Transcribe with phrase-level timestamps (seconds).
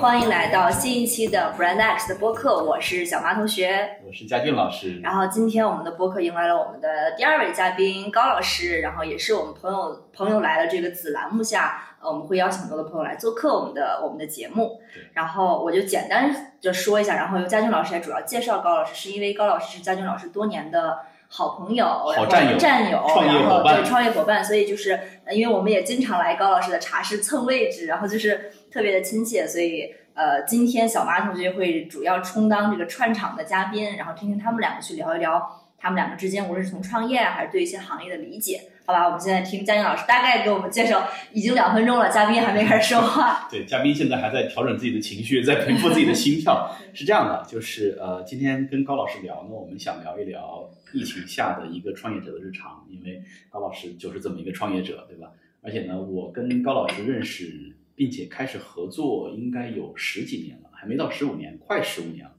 [0.00, 4.98] 欢迎来到新一期的 Brand X 的播客，我是小马同学，我是佳俊老师。
[5.02, 14.80] 然后今天我们的播客迎来了我们的第二位嘉宾高老师，然后也是我们朋友朋友来了这个子栏目下，呃，我们会邀请很多的朋友来做客我们的我们的节目。
[15.12, 21.00] 然后我就简单的说一下，然后由佳俊老师来主要介绍高老师，是因为高老师是佳俊老师多年的。
[21.32, 24.98] 好朋友，好战友，战友，创业伙伴，对，创业伙伴，所以就是，
[25.30, 39.06] 因为我们也经常来高老师的茶室蹭位置，然后就是特别的亲切，所以呃，今天小马同学会主要充当这个串场的嘉宾，然后听听他们两个去聊一聊他们两个之间，无论是从创业还是对一些行业的理解，好吧？
[39.06, 43.48] 我们现在听嘉宁老师大概给我们介绍，已经两分钟了，嘉宾还没开始说话。
[43.50, 46.70] 对，嘉宾现在还在调整自己的情绪，在平复自己的心跳。
[46.92, 50.68] 是这样的，就是呃，今天跟高老师聊呢，我们想聊一聊。
[50.92, 55.30] 疫情下的一个创业者的日常，因为高老师就是这么一个创业者，对吧？
[55.62, 62.34] 而且呢，我跟高老师认识并且开始合作，应该有十几年了，还没到十五年，快十五年了。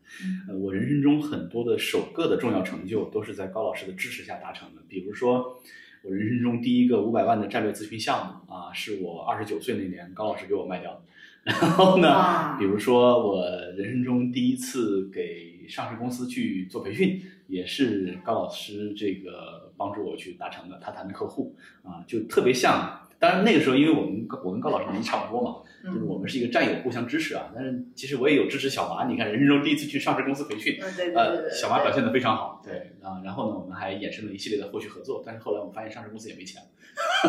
[0.50, 4.82] 呃，我人生中很多的首个的重要成就都是在高老师的支持下达成的。
[4.90, 5.62] 比如说，
[6.02, 11.02] 我人生中第一个五百万的战略咨询项目啊，是我二十九岁那年高老师给我卖掉的。
[11.44, 13.46] 然后呢，比如说我
[13.78, 17.22] 人生中第一次给上市公司去做培训。
[17.52, 21.54] 也是高老师这个帮助我去达成的，他谈的客户
[21.84, 22.98] 啊，就特别像。
[23.22, 27.52] 当然那个时候，因为我们我跟高老师年纪差不多嘛，就是我们是一个战友，互相支持啊。
[27.54, 30.76] 但是其实我也有支持小马，你看人生中第一次去上市公司培训，
[31.16, 33.22] 呃，小马表现的非常好，对啊。
[33.24, 36.60] 然后呢，我们还衍生了一系列的后续合作，但是后来我们发现上市公司也没钱，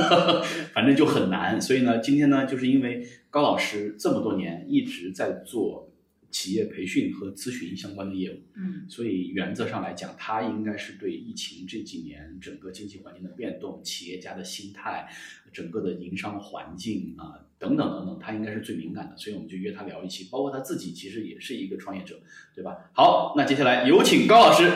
[0.73, 1.61] 反正就很难。
[1.61, 5.89] 所以呢，今天呢，就是因为高老师这么多年一直在做。
[6.33, 15.07] 企业培训和咨询相关的业务，嗯，所以原则上来讲，它应该是对疫情这几年整个经济环境的变动、企业家的心态、
[15.53, 19.17] 整个的营商环境啊等等等等，他应该是最敏感的。
[19.17, 22.19] 所以我们就约他聊一期，包括他自己其实也是一个创业者，
[22.55, 22.79] 对吧？
[22.95, 24.69] 好，那接下来有请高老师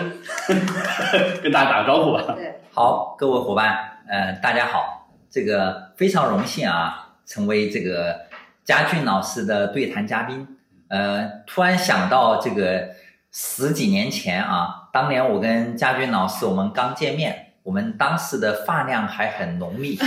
[1.43, 2.35] 跟大家打个招呼吧。
[2.37, 8.27] 对，好，各位伙伴，呃，大家好，这个非常荣幸啊，成为这个
[8.63, 10.47] 佳俊老师的对谈嘉宾。
[10.89, 12.89] 呃，突然想到这个
[13.33, 19.99] 十几年前啊，当年我跟家军老师我们刚见面，我们当时的发量还很浓密，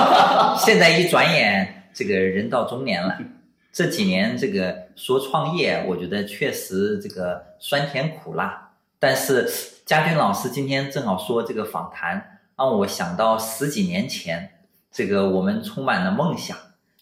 [0.58, 3.18] 现在一转眼，这个人到中年了。
[3.72, 8.70] 这几年这个说创业，我觉得确实这个酸甜苦辣。
[8.98, 9.50] 但是
[9.84, 14.50] 家军老师今天正好说这个访谈，让我想到十几年前，
[14.90, 16.56] 这个我们充满了梦想，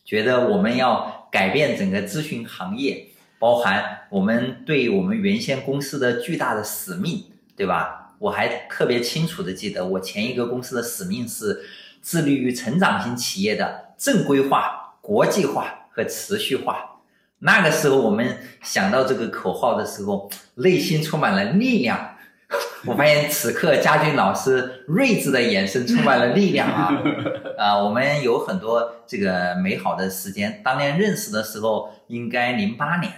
[0.05, 3.07] 觉得我们要改变整个咨询行业。
[3.41, 7.25] 包含我们对我们原先公司的巨大的使命，
[7.57, 8.15] 对吧？
[8.19, 11.63] 我还特别清楚的记得，我前一个公司的使命是
[12.03, 17.01] 致力于成长型企业的正规化、国际化和持续化。
[17.39, 22.17] 那个时候，我们想到这个口号的时候，内心充满了力量。
[22.85, 27.03] 我发现此刻佳俊老师睿智的眼神充满了力量啊！
[27.57, 30.61] 啊，我们有很多这个美好的时间。
[30.63, 33.11] 当年认识的时候，应该零八年。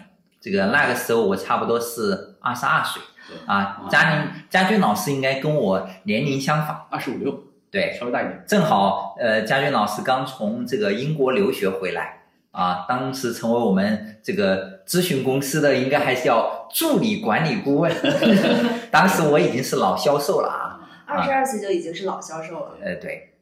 [0.42, 3.00] 这个那个时候我差不多是二十二岁，
[3.46, 8.44] 啊，嘉宁嘉俊老师应该跟我年龄相仿，二十五六，对，稍微大一点。
[8.44, 17.92] 正好，呃，嘉俊老师刚从这个英国留学回来，啊，当时成为我们这个咨询公司的应该还是要助理管理顾问，
[18.90, 22.78] 当时我已经是老销售了啊，二十二岁就已经是老销售了。
[22.82, 23.34] 呃，对，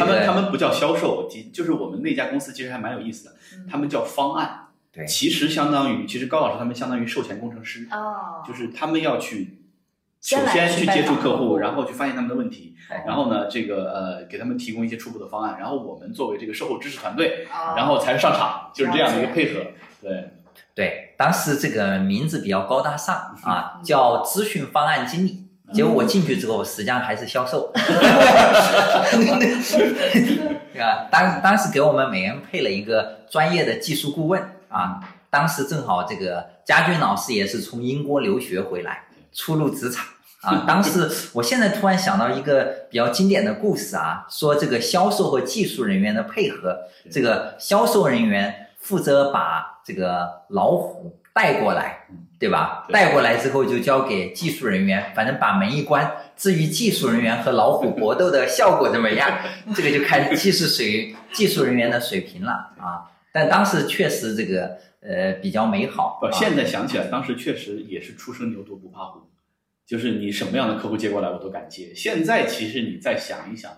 [0.00, 3.34] 他们他们不叫销售，就是我们那家公司其实还蛮有意思的，
[3.70, 4.62] 他们叫方案。
[5.04, 9.58] 其实相当于，其实高老师他们相当于售前工程师，哦，就是他们要去
[10.22, 12.74] 首先去接触客户，然后去发现他们的问题，
[13.06, 17.46] 然后呢，这个呃给他们提供一些初步的方案，然后我们作为这个售后支持团队，
[17.76, 19.60] 然后才是上场，就是这样的一个配合。
[20.00, 20.30] 对
[20.74, 25.42] 对，当时这个名字比较高大上啊，叫咨询方案经理。
[25.72, 27.70] 结果我进去之后，实际上还是销售，
[30.72, 31.08] 对吧？
[31.10, 34.55] 当当时给我们每人配了一个专业的技术顾问。
[34.76, 35.00] 啊，
[35.30, 40.04] 当时正好这个佳俊老师也是从英国留学回来，初入职场
[40.42, 40.64] 啊。
[40.68, 46.78] 当时我现在突然想到一个比较经典的故事啊，说这个销售和技术人员的配合，
[47.10, 52.06] 这个销售人员负责把这个老虎带过来，
[52.38, 52.86] 对吧？
[52.90, 56.10] 带过来之后就交给技术人员，反正把门一关。
[56.36, 59.38] 至于技术人员和老虎搏斗的效果怎么样，
[59.74, 63.08] 这个就看技术水技术人员的水平了啊。
[63.36, 66.18] 但当时确实这个呃比较美好。
[66.18, 69.20] 不，现在想起来，当时确实也是初生牛犊不怕虎，
[69.86, 71.92] 就是你什么样的客户接过来我都敢接。
[71.94, 73.70] 现在其实你再想一想，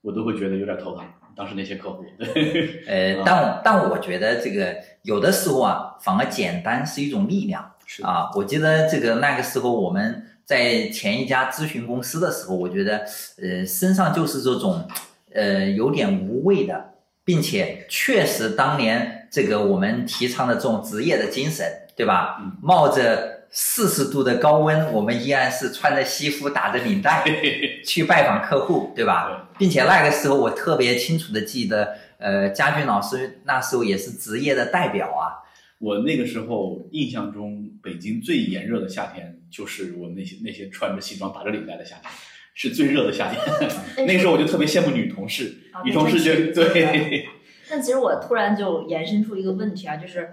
[0.00, 1.04] 我都会觉得有点头疼
[1.36, 8.30] 当时那些客户，对，呃，但但我觉得这个有的时候啊，反而简单是一种力量是啊。
[8.34, 13.04] 我记得这个那个时候我们在前一家咨询公司的时候，我觉得
[13.42, 14.88] 呃身上就是这种
[15.34, 16.91] 呃有点无畏的，
[17.24, 21.66] 并且确实当年这个我们提倡的这种职业的精神，
[21.96, 22.38] 对吧？
[22.40, 27.24] 嗯冒着四十度的高温，我们依然是穿着西服打着领带
[27.84, 29.50] 去拜访客户，对吧？
[29.58, 35.38] 并且那个时候我特别清楚的记得，呃，家俊老师那时候也是职业的代表啊。
[35.78, 42.10] 我那个时候印象中，北京最炎热的夏天，就是我那些那些穿着西装打着领带的夏天，
[42.54, 43.40] 是最热的夏天。
[44.06, 47.26] 那个时候我就特别羡慕女同事，啊女同事就对，
[47.70, 50.28] 但其实我突然就延伸出一个问题啊，就是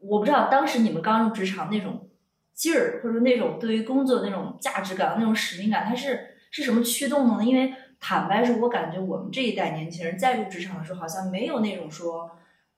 [0.00, 2.08] 我不知道当时你们刚入职场那种
[2.54, 7.44] 劲儿，或者说那种对于工作的那种价值感、那种使命感，它是是什么驱动的呢？
[7.44, 12.30] 因为坦白说，我感觉我们这一代年轻人在入职场的时候，好像没有那种说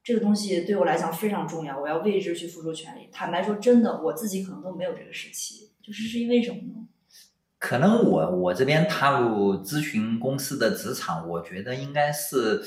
[0.03, 3.09] 这个东西对我来讲非常重要，我要为之去付出全力。
[3.11, 6.84] 坦白说，真的我自己可能都没有这个时期，就是是因为什么呢？
[7.67, 12.63] 可能我我这边踏入咨询公司的职场，我觉得应该是，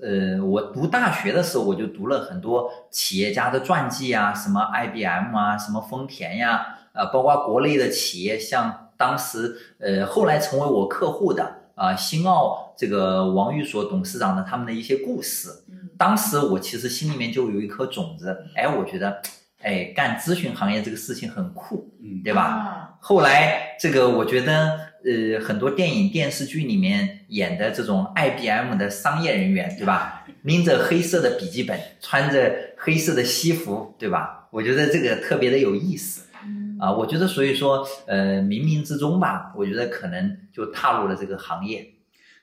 [0.00, 15.90] 呃，我读大学的时候我就读了很多企业家的传记啊，什么 IBM 啊，什么丰田呀、呃，包括国内的企业，像当时呃后来成为我客户的啊、新奥这个王玉所董事长的他们的一些故事，嗯。
[15.96, 19.22] 当时我其实心里面就有一颗种子，哎，我觉得，
[19.60, 22.42] 哎，干咨询行业这个事情很酷，嗯，对吧？
[22.42, 30.26] 啊后来这个我觉得，呃，很多电影电视剧里面演的这种 IBM 的商业人员，对吧？
[30.42, 34.48] 拎着黑色的笔记本，穿着黑色的西服，对吧？
[34.50, 36.92] 我觉得这个特别的有意思嗯啊！
[36.92, 41.86] 我觉得，所以说，呃，冥冥之中吧，我觉得可能就踏入了这个行业。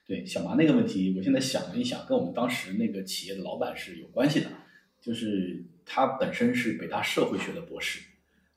[0.08, 4.48] 对小麻那个问题，我现在想了一想，跟我们当时那个企业的老板是有关系的，
[5.02, 8.02] 就是他本身是北大社会学的博士，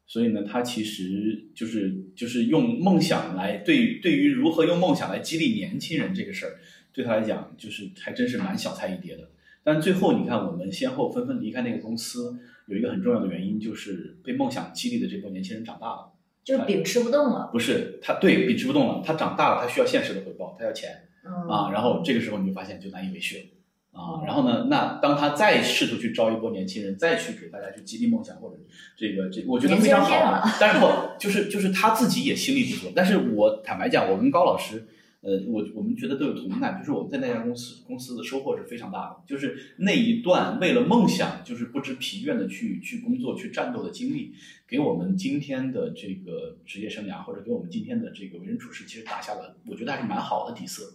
[0.06, 6.58] 所以呢，他其实就是就是用梦想来对对于如何用梦想来激励年轻人这个事儿，
[6.92, 9.30] 对他来讲就是还真是蛮小菜一碟的。
[9.62, 12.36] 但最后你看，我们先后纷纷离开那个公司，
[12.66, 16.12] 有一个很重要的原因就是被梦想激励的这波年轻人长大了。
[16.42, 17.50] 就是秉持不动了。
[17.52, 20.90] 不是他对饼吃不动了，他长大了，他需要现实的回报，他要钱。
[21.22, 23.44] 嗯啊，然后这个时候你就发现就难以为续了
[23.92, 24.22] 啊。
[24.26, 28.56] 然后呢，那当他再试图去招一波年轻人，再去给大家去激励梦想或者
[28.96, 30.42] 这个这，我觉得非常好啊。
[30.60, 30.86] 但是不
[31.18, 32.92] 就是就是他自己也心力不足。
[32.94, 34.86] 但是我坦白讲，我跟高老师，
[35.22, 44.32] 呃，我我们觉得都有同感，就是我们在那家公司公司的收获是非常大的，就是那一段为了梦想就是不知疲倦的去去工作去战斗的经历，
[44.66, 50.94] 给我们今天的这个职业生涯或者给我们今天的这个为人处事，其实打下了我觉得还是蛮好的底色。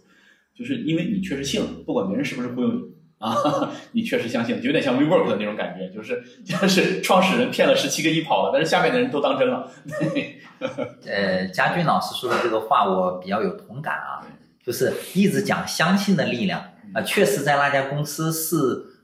[0.56, 2.81] 就是因为你确实信了，不管别人是不是忽悠你
[3.18, 3.36] 啊，
[3.94, 9.69] 你确实相信了，有点像 WeWork 的那种感觉，就是就是 创始人骗了十七个亿跑了，但是下面的人都当真了。
[9.88, 10.40] 对，
[11.06, 14.21] 呃，家俊老师说的这个话我比较有同感啊，
[14.64, 18.56] 就是一直讲相信的力量啊、确实在那家公司是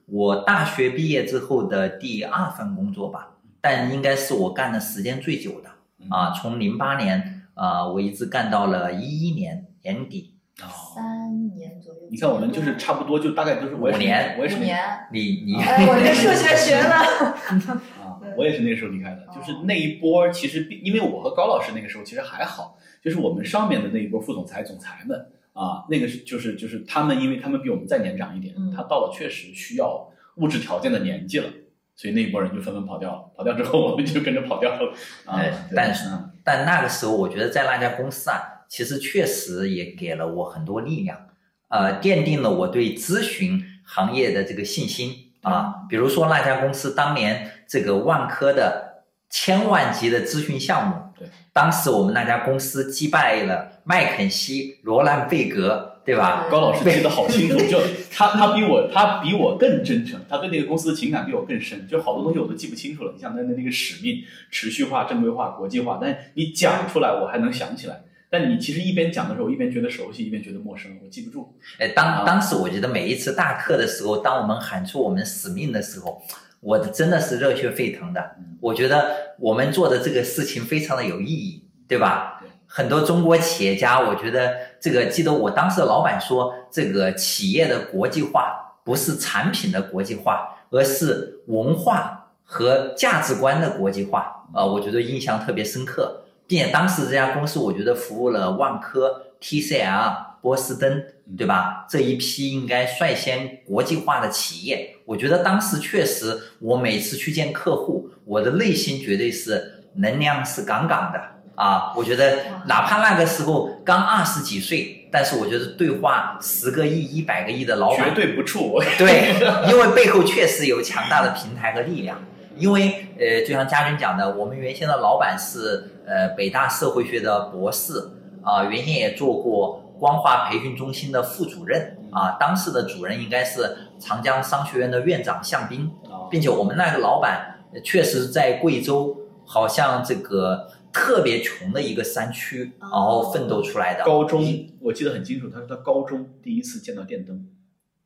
[0.05, 5.69] 我大学毕业之后的第二份工作吧，但应该是我干的时间最久的
[6.09, 12.01] 啊，从零八年啊、我一直干到了一一年年底，哦，三年左右。
[12.09, 14.35] 你看我们就是差不多，就大概都是我也是五年。
[14.37, 14.79] 我也是那五年。
[15.11, 16.95] 你你、哎，我这数学学了。
[18.01, 25.17] 啊，我也是那个时候离开的，就是那一波，其实并因为我和高老师那个时候其实还好，就是我们上面的那一波副总裁、总裁们
[25.53, 28.73] 啊，那个是就是就是他们，因为他们比我们再年长一点，嗯。
[28.75, 31.49] 他到了确实需要物质条件的年纪了，
[31.95, 34.93] 所以那一波人就纷纷跑掉了，跑掉之后我们就跟着跑掉了。
[35.25, 35.51] 啊哎。
[35.75, 41.27] 但是呢但那个时候，我觉得在那家公司啊，其实确实也给了我很多力量，
[41.67, 45.85] 呃，奠定了我对咨询行业的这个信心啊。
[45.89, 56.47] 比如说那家公司当年这个万科的千万级的咨询项目，对，当时我们那家公司击败了麦肯锡、罗兰贝格，对吧？
[56.49, 57.77] 高老师记得好清楚， 就
[58.09, 63.11] 他他比我他比我更真诚，他对那个公司的情感比我更深，就好多东西我都记不清楚了。
[63.13, 71.53] 你像他的那个使命、持续化、正规化、国际化，但你讲出来我还能想起来，但你其实一边讲的时候，一边觉得熟悉，一边觉得陌生，我记不住。
[71.77, 76.21] 哎，啊当当时我觉得每一次大课的时候，当我们喊出我们使命的时候，
[76.61, 78.57] 我的真的是热血沸腾的嗯。
[78.61, 82.49] 我觉得我们做的这个事情非常的有意义，对吧对？
[82.67, 94.47] 很多中国企业家，我觉得这个记得我当时的老板说，这个企业的国际化不是产品的国际化，而是文化和价值观的国际化。
[94.53, 101.01] 呃，我觉得印象特别深刻，并且当时这家公司，我觉得服务了万科、TCL、波司登，
[101.37, 101.85] 对吧？
[101.89, 111.21] 这一批应该率先国际化的企业，我觉得当时确实，我每次去见客户，我的内心绝对是能量是杠杠的
[111.55, 111.93] 啊！
[111.95, 118.83] 我觉得哪怕那个时候刚二十几岁，但是我觉得对话十个亿、一百个亿的老板，绝对不怵。
[118.97, 119.39] 对，
[119.71, 122.21] 因为背后确实有强大的平台和力量。
[122.57, 128.11] 因为呃，就像嘉军讲的，我们原先的老板是呃北大社会学的博士。
[128.43, 135.91] 啊，原先也做过光华培训中心的副主任啊，当时的主任应该是长江商学院的院长向斌，
[136.31, 139.15] 并且我们那个老板确实在贵州，
[139.45, 144.03] 好像这个特别穷的一个山区，然后奋斗出来的。
[144.03, 144.43] 高中
[144.79, 147.47] 我记得很清楚，他说他高中第一次见到电灯，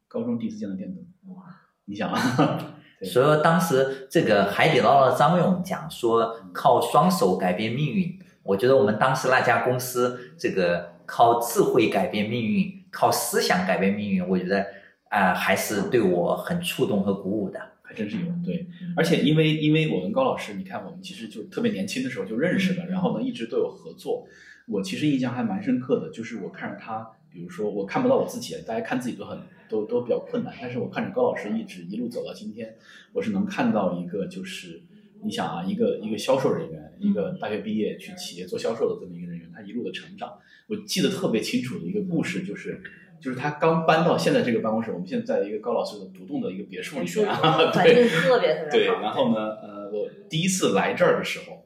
[0.10, 1.02] 高中第一次见到电灯，
[1.34, 1.44] 哇，
[1.86, 8.20] 你想啊，所以说当时这个海底捞的张勇讲说，靠双手改变命运。
[8.44, 14.66] 我觉得我们当时那家公司，这个靠智慧改变命运，靠思想改变命运，我觉得
[15.10, 17.60] 啊，还是对我很触动和鼓舞的。
[17.88, 24.26] 还真是有对，而且因为因为我跟高老师，你看我们其实就特别年轻的时候就认识了，然后呢一直都有合作。
[24.68, 29.38] 我其实印象还蛮深刻的，就是我看着他，比如说我看不到我自己，大家看自己都很
[29.70, 32.74] 都都比较困难，但是我看着高老师一直一路走到今天，
[33.14, 34.82] 我是能看到一个就是。
[35.24, 40.38] 你想啊，一个一个销售人员，一个大学毕业去企业做销售的这么一个人员，他一路的成长，
[40.68, 42.80] 我记得特别清楚的一个故事，就是
[43.20, 48.96] 就是他刚搬到现在这个办公室，我们现在在一个高老师的独栋的一个别墅里面， 环境特别特别好。
[49.00, 51.65] 对，然后呢，呃，我第一次来这儿的时候，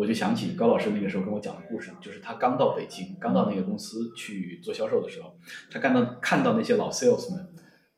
[0.00, 5.36] 我就想起高老师那个时候跟我讲的故事，就是他刚到北京，刚到那个公司去做销售的时候，
[5.70, 7.46] 他看到看到那些老 sales 们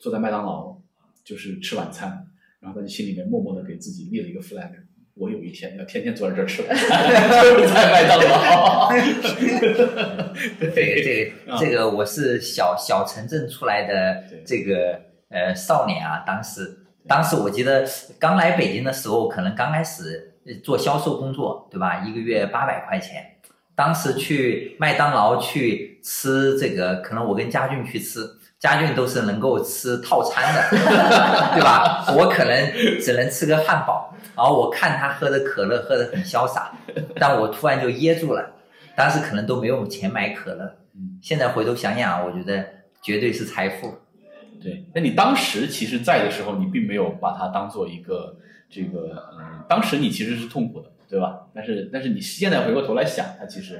[0.00, 0.76] 坐在麦当劳，
[1.24, 2.26] 就是吃晚餐。
[2.60, 4.70] 然后他就心里面默默的给自己立了一个 flag，
[5.14, 6.68] 我有一天要天天坐在这儿吃， 就
[7.60, 8.88] 是在麦当劳。
[10.58, 17.84] 对对，这个我是小小城镇出来的这个呃少年啊，当时当时我记得
[18.18, 20.31] 刚来北京的时候，可能刚开始
[20.62, 22.04] 做销售工作，对吧？
[22.04, 23.36] 一个月八百块钱，
[23.74, 28.20] 当时去麦当劳去吃这个，可能我跟家俊去吃。
[28.58, 30.62] 家俊都是能够吃套餐的，
[31.52, 32.06] 对吧？
[32.16, 36.70] 我可能只能吃个汉堡，然后我看他喝的可乐喝的很潇洒，
[37.16, 38.52] 但我突然就噎住了。
[38.94, 40.76] 当时可能都没有钱买可乐，
[41.20, 42.64] 现在回头想想，我觉得
[43.02, 43.98] 绝对是财富。
[44.62, 48.36] 对，那你当时其实在的时候，你并没有把它当做一个
[48.72, 51.46] 这个，嗯，当时你其实是痛苦的，对吧？
[51.54, 53.76] 但是但是你现在回过头来想，它其实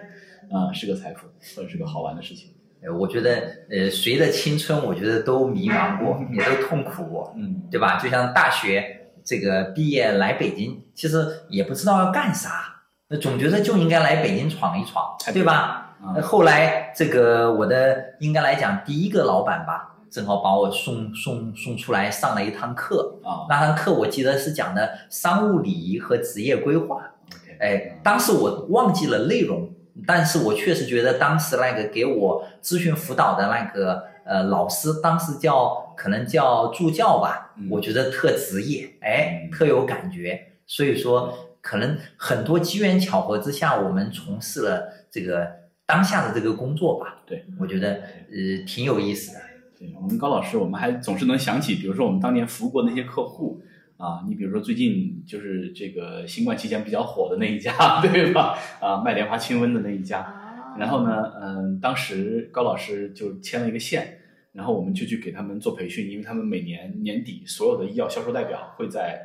[0.50, 2.50] 啊是个财富，或者是个好玩的事情。
[2.82, 3.30] 呃，我觉得，
[3.70, 7.98] 呃，谁的青春，我觉得都迷茫过，也都痛苦过，嗯，对吧？
[7.98, 15.96] 就像大学这个毕业来北京，其实也不知道要干啥，那总觉得就应该来北京闯一闯，对吧？
[16.16, 27.10] 那后来这个我的应该来讲，第一个老板吧，正好把我送送送出来上了一堂课啊，那堂课我记得是讲的商务礼仪和职业规划，
[27.58, 29.70] 哎，当时我忘记了内容。
[30.06, 40.40] 但是我确实觉得当时那个给我咨询辅导的那个呃老师，当时叫可能叫助教吧，我觉得特职业，哎，特有感觉。
[40.66, 45.46] 所以说，可能很多机缘巧合之下，我们从事了这个
[45.84, 47.18] 当下的这个工作吧。
[47.26, 49.40] 对，我觉得呃挺有意思的。
[49.86, 53.60] 对我们高老师，我们还总是能想起，比如说我们当年服务过那些客户。
[53.98, 57.72] 啊，你比如说最近就是这个新冠期间比较火的那一家，
[58.02, 58.58] 对吧？
[58.80, 60.74] 啊，卖莲花清瘟的那一家。
[60.76, 64.18] 然后呢，嗯，当时高老师就牵了一个线，
[64.52, 69.24] 然后我们就去给他们做培训，因为他们每年年底所有的医药销售代表会在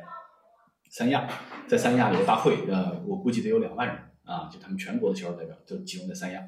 [0.90, 1.26] 三亚，
[1.66, 3.96] 在三亚有大会，呃，我估计得有两万人
[4.28, 6.40] 啊，就他们全国的销售代表就集中在三亚。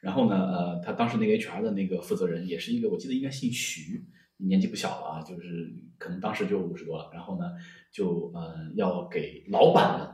[0.00, 4.06] 然后呢，呃，他当时那个 HR 的那个负责人也是一个，我记得应该姓徐。
[4.36, 7.52] 年纪不小了啊，就是可能当时就五十多了，然后呢，
[7.92, 10.08] 就呃要给老板们，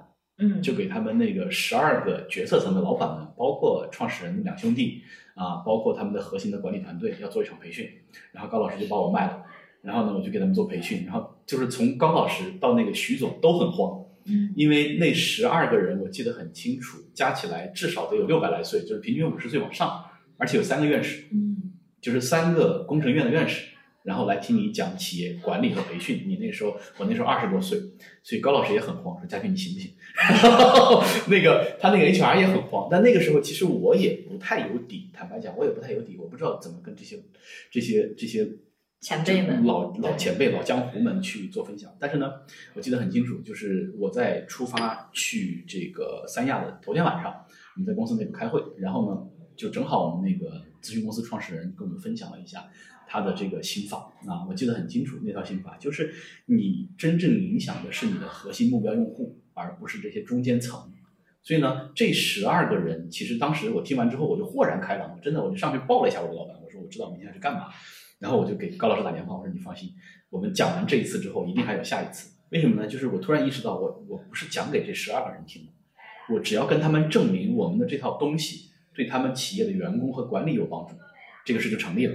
[0.57, 5.03] 嗯，就给他们那个十二个决策层的老板们，包括创始人两兄弟
[5.35, 7.91] 啊，包括他们的核心的管理团队，要做一场培训。
[8.31, 9.43] 然后高老师就把我卖了，
[9.81, 11.07] 然后呢，我就给他们做培训。
[11.07, 20.05] 然后就是从高老师到那个徐总都很慌，嗯，因为那十二个人我记得很清楚，加起来至少得有六百来岁，就是平均五十岁往上，
[20.37, 23.67] 而且有三个院士，嗯，就是三个工程院的院士。
[24.03, 27.79] 然后来听你讲企业管理和培训，你那时候我那时候二十多岁，
[28.23, 29.93] 所以高老师也很慌，说佳俊你行不行？
[31.29, 37.19] 那个他那个 HR 也很慌，但那个时候其实我也不太有底，坦白讲我也不太有底，我不知道怎么跟这些
[37.71, 38.49] 这些这些
[39.01, 41.91] 前辈们老老前辈老江湖们去做分享。
[41.99, 42.31] 但是呢，
[42.75, 47.33] 我记得很清楚，就是我在出发去这个三亚的头天晚上，
[47.77, 49.27] 我们在公司内部开会，然后呢。
[49.57, 52.65] 就正好我们那个咨询公司创始人跟我们分享了一下
[53.07, 56.15] 他的这个心法啊，我记得很清楚，那套心法就是
[56.47, 60.91] 你真正影响的是你的核心目标用户，而不是这些中间层。
[61.43, 67.67] 所以呢，这十二个人，其实当时我听完之后，我就豁然开朗，真的，我就上去抱了一下我的老板，我说我知道明天要去干嘛，
[68.21, 69.91] 然后我就给高老师打电话，我说你放心，
[70.29, 72.31] 我们讲完这一次之后，一定还有下一次。
[72.51, 72.87] 为什么呢？
[72.87, 75.69] 就是我突然意识到，我我不是讲给这十二个人听的，
[76.35, 80.95] 我只要跟他们证明我们的这套东西对他们企业的员工和管理有帮助，
[81.45, 82.15] 这个事就成立了，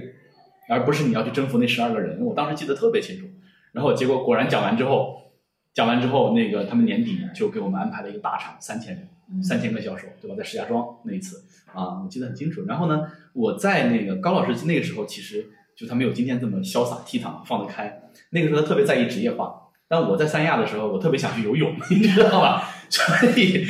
[0.68, 2.24] 而不是你要去征服那十二个人。
[2.24, 3.26] 我当时记得特别清楚，
[3.72, 5.32] 然后结果果然讲完之后，
[5.72, 10.36] 讲完之后，那个他们年底就给我们安排了一个大场，三千人，三千个销售，对吧？
[10.36, 12.64] 在石家庄那一次啊，我记得很清楚。
[12.66, 15.46] 然后呢，我在那个高老师那个时候，其实
[15.76, 19.62] 就他没有今天这么潇洒倜傥放得开，那个时候他特别在意职业化。
[19.88, 22.68] 但我在三亚的时候，我特别想去游泳， 你知道吧？
[22.88, 23.04] 所
[23.36, 23.64] 以，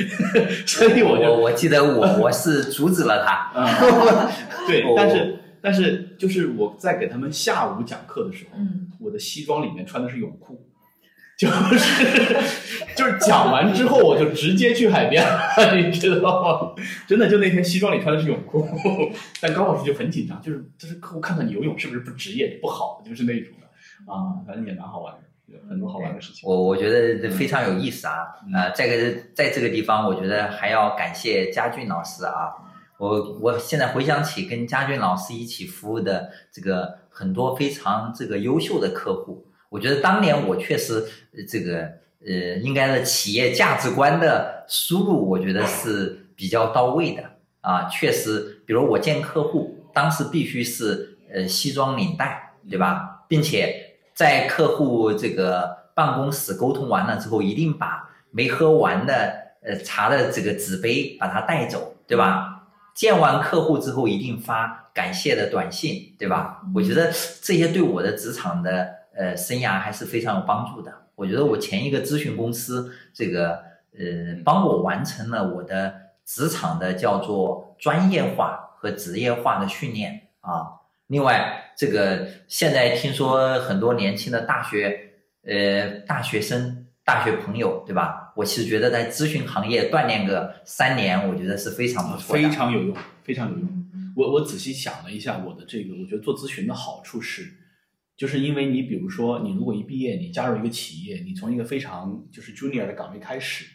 [0.67, 3.61] 所以我就我我记得我我是阻止了他。
[3.61, 4.31] 啊，
[4.67, 10.66] 对， 但是但是就是我在给他们下午讲课的时候，嗯，我的西装里面穿的是泳裤，
[11.37, 12.35] 就是
[12.97, 15.41] 就是讲完之后我就直接去海边了，
[15.77, 16.83] 你知道吗？
[17.07, 18.67] 真的就那天西装里穿的是泳裤，
[19.41, 23.67] 但高老师就很紧张，就是就是客户看到你游泳是不是不职业不好，就是那种的
[24.13, 25.21] 啊，反正也蛮好玩的。
[25.71, 26.47] 很多好玩的事情。
[26.47, 28.15] 我我觉得非常有意思啊！
[28.53, 32.51] 啊，这个在这个地方，我觉得还要感谢佳俊老师啊。
[32.99, 41.05] 我我现在回想起跟佳俊老师一起服务的这个很多非常这个优秀的客户，我觉得当年我确实
[41.49, 41.83] 这个
[42.27, 47.23] 呃，应该的企业价值观的输入，我觉得是比较到位的
[47.61, 47.89] 啊。
[47.89, 53.25] 确实，比如我见客户，当时必须是呃西装领带，对吧？
[53.29, 53.83] 并且。
[54.17, 62.63] 在客户这个办公室沟通完了之后，一定把没喝完的呃茶的这个纸杯把它带走，对吧？
[62.95, 66.63] 见完客户之后，一定发感谢的短信，对吧？
[66.75, 70.93] 我觉得这些对我的职场的呃生涯还是非常有帮助的。
[71.15, 73.55] 我觉得我前一个咨询公司这个
[73.99, 80.67] 呃帮我完成了我的职场的叫做专业化和职业化的训练啊。
[81.09, 85.13] 另外，这个现在听说很多年轻的大学，
[85.45, 88.33] 呃，大学生、大学朋友，对吧？
[88.35, 93.87] 我其实觉得在咨询行业锻炼个三年，我觉得是非常不错的，非常有用，非常有用。
[94.17, 97.55] 我我仔细想了一下，我的这个，我觉得做咨询的好处是，
[98.17, 103.67] 就是因为你比如说，你如果一毕业，你加入一个企业，你从一个非常就是 junior 的岗位开始，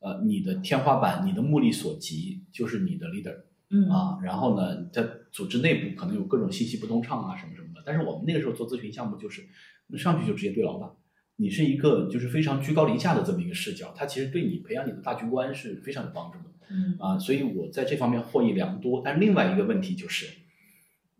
[0.00, 3.36] 呃，你的天花板，你的目力所及就是你的 leader。
[3.74, 7.82] 嗯啊，然后呢，在组织内部可能有各种信息不通畅啊，什么什么的。
[7.86, 9.48] 但是我们那个时候做咨询项目，就是
[9.96, 10.90] 上去就直接对老板，
[11.36, 16.44] 你是一个就是非常居高临下的这么一个视角，它其实对你培养你的大局观是非常有帮助的。
[16.70, 19.00] 嗯啊，所以我在这方面获益良多。
[19.02, 20.26] 但另外一个问题就是，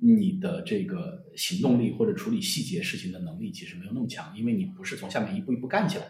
[0.03, 6.05] 你的这个行动力或者处理细节事情的能力其实没有那么强，因为你不是从下面一步一步干起来。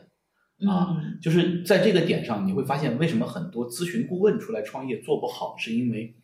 [0.68, 6.16] 啊，就是在这个点上，你会发现为什么很多咨询顾问出来创业做不好，是因为。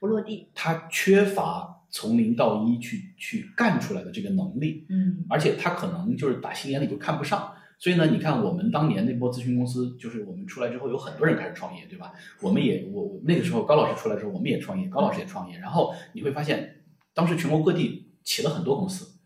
[0.00, 12.12] 不落地，他缺乏从零到一去去干出来的这个能力，嗯，而且他可能就是打心眼里就看不上，所以呢，你看我们当年那波咨询公司，就是我们出来之后有很多人开始创业，对吧？
[12.40, 16.81] 我们也我我那个时候高老师出来之后，我们也创业，高老师也创业，然后你会发现，
[17.14, 19.18] 当时全国各地起了很多公司，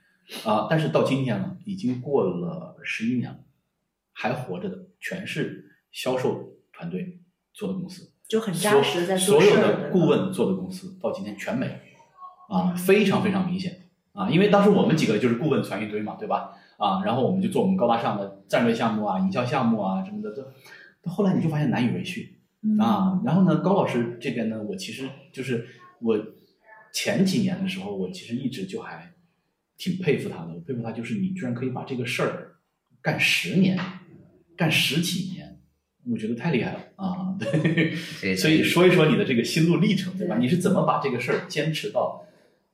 [0.44, 3.38] 啊，但是到今天呢，已经过了十一年了，
[4.12, 7.20] 还活着的全是销售团队
[7.52, 8.10] 做的公司。
[8.28, 11.74] 就很扎实，在做所有的顾问做的公司到今天全没了，
[12.48, 16.52] 啊，非常非常明显啊，因为当时我们几个就是顾问攒一堆嘛，对吧？
[16.76, 20.42] 啊，然后我们就做我们高大上的战略项目啊、营销项目啊什么的，这
[21.02, 22.40] 到后来你就发现难以为续
[22.80, 23.22] 啊。
[23.24, 25.68] 然后呢，高老师这边呢，我其实就是
[26.00, 26.18] 我
[26.96, 29.12] 前几年的时候，我其实一直就还
[29.76, 32.56] 挺佩服他的，我佩服他就是你居然可以把这个事儿
[33.02, 33.78] 干十年，
[34.56, 35.60] 干十几年。
[36.10, 37.36] 我觉得太厉害了啊！
[37.38, 40.38] 对，所以说一说你的这个心路历程，对吧？
[40.38, 42.25] 你是怎么把这个事儿坚持到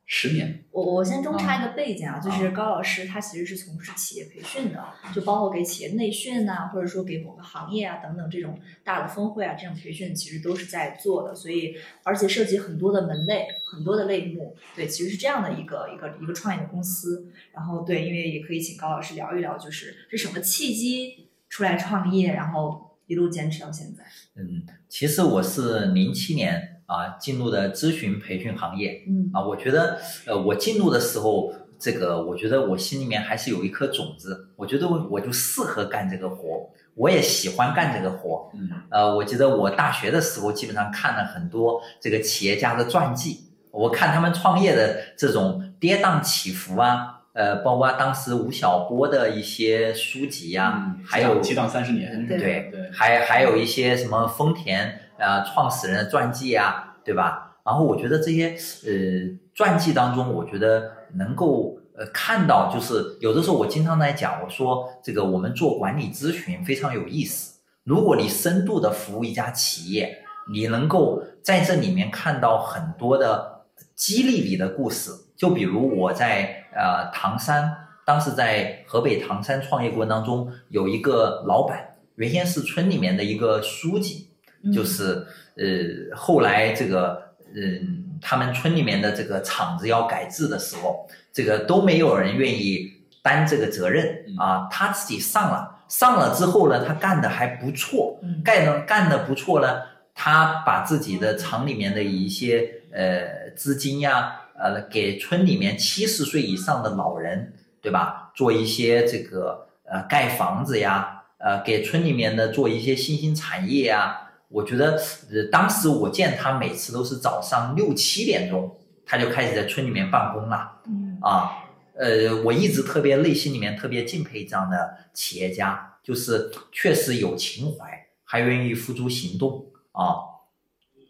[0.04, 0.64] 十年？
[0.70, 4.84] 我我先中插一个背景啊，就是高老师他其实是从事企业培训的，
[5.14, 11.34] 就包括给企业内训呐，或者说给某个行业啊等等这种大的峰会啊，这种培训其实都是在做的。
[11.34, 17.32] 所以而且涉及很多的门类，很多的类目，对，其实是这样的一个一个一个创业的公司。
[17.52, 22.90] 然后对，因为也可以请高老师聊一聊，就是是什么契机出来创业，然后。
[23.08, 24.04] 一路坚持到现在。
[24.36, 29.02] 嗯，其实我是零七年啊进入的咨询培训行业。
[29.08, 36.70] 嗯啊，我觉得呃，我进入的时候，这个我觉得我心里面还是有一颗种子，我觉得我我就适合干这个活。
[36.94, 38.50] 我也喜欢干这个活。
[38.54, 57.56] 嗯呃，我记得我大学的时候，基本上看了很多这个企业家的传记，我看他们创业的这种跌宕起伏啊，呃，包括当时吴晓波的一些书籍呀、嗯还有七档三十年，对对对，还还有一些什么丰田呃创始人的传记啊，对吧？
[57.64, 58.48] 然后我觉得这些
[58.84, 67.60] 呃传记当中，我觉得能够呃看到，就是有的时候我经常在讲，我说这个我们做管理咨询非常有意思。
[67.84, 70.18] 如果你深度的服务一家企业，
[70.52, 73.62] 你能够在这里面看到很多的
[73.94, 75.10] 激励你的故事。
[75.36, 77.72] 就比如我在呃唐山，
[78.04, 84.28] 当时在河北唐山创业过程当中，有一个老板，原先是村里面的一个书记，
[84.70, 87.22] 就是呃后来这个
[87.54, 99.80] 嗯他们村里面的这个厂子要改制的时候，这个都没有人愿意担这个责任嗯啊，他自己上了，上了之后呢，他干的还不错，嗯干的干的不错呢，
[100.14, 108.30] 他把自己的厂里面的一些呃资金呀，呃给村里面七十岁以上的老人，对吧？
[108.34, 114.21] 做一些这个呃盖房子呀，呃给村里面的做一些新兴产业呀。
[114.52, 120.80] 我觉得呃当时我见他每次都是早上六七点钟，他就开始在村里面办公了。
[120.86, 121.50] 嗯啊，
[121.94, 130.30] 呃，我一直特别内心里面特别敬佩这样的企业家，就是确实有情怀，还愿意付诸行动啊。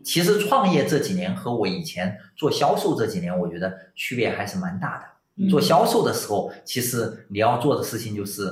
[0.05, 5.05] 其实创业这几年和我以前做销售这几年，我觉得区别还是蛮大的。
[5.37, 8.45] 嗯做销售的时候，其实你要做的事情就是，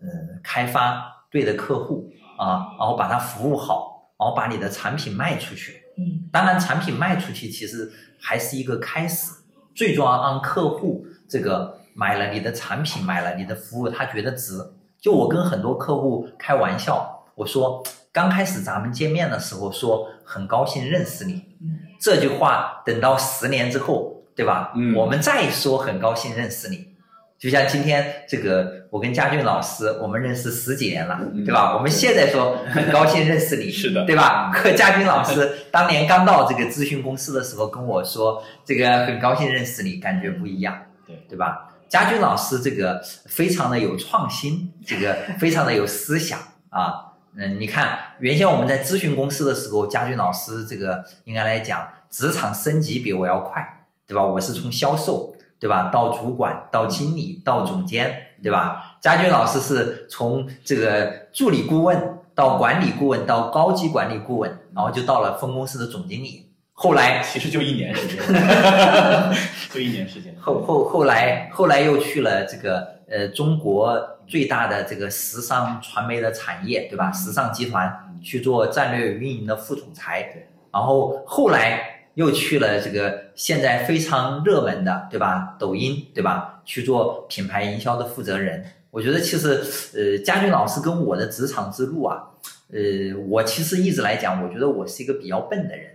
[0.00, 0.06] 呃，
[0.40, 3.87] 开发对的客户啊，然后把它服务好，
[4.18, 5.82] 然后把你的产品卖出去。
[5.96, 9.32] 嗯当然，产品卖出去其实还是一个开始，
[9.74, 14.58] 最重要让客户这个买了你的产品，买了你的服务，他觉得值。
[15.00, 24.72] 就我跟很多客户开玩笑，我说刚开始咱们见面的时候说很高兴认识你，嗯这句话等到十年之后，对吧？
[24.76, 26.96] 嗯我们再说很高兴认识你。
[27.38, 31.76] 就像今天这个，我跟佳俊老师，我们认识十几年了，嗯对吧？
[31.76, 34.50] 我们现在说 很高兴认识你，是的对吧？
[34.52, 41.70] 可佳俊老师当年刚到这个咨询公司的时候跟我说，这个很高兴认识你，感觉不一样，对对吧？
[41.88, 46.38] 佳俊老师这个非常的有创新，这个非常的有思想
[46.70, 47.04] 啊。
[47.36, 53.64] 嗯，你看，原先我们在咨询公司的时候，佳俊老师这个应该来讲，职场升级比我要快，
[54.08, 54.24] 对吧？
[54.24, 58.96] 我是从销售，对吧，到主管，到经理，到总监，对吧？
[59.00, 66.44] 佳军老师是从这个助理顾问到管理顾问，到高级管理顾问，然后就到了分公司的总经理。
[66.72, 68.18] 后来其实就一年时间，
[69.74, 70.32] 就一年时间。
[70.40, 77.10] 后后后来后来又去了这个呃中国最大的这个时尚传媒的产业，对吧？
[77.10, 77.92] 时尚集团
[78.22, 85.56] 去做战略运营的副总裁对，然后后来又去了这个现在非常热门的，对吧？
[85.56, 86.60] 抖音，对吧？
[86.64, 88.64] 去做品牌营销的负责人。
[88.90, 89.62] 我觉得其实
[89.94, 92.24] 呃，佳俊老师跟我的职场之路啊，
[92.72, 95.92] 呃，我其实一直来讲，我觉得我是一个比较笨的人。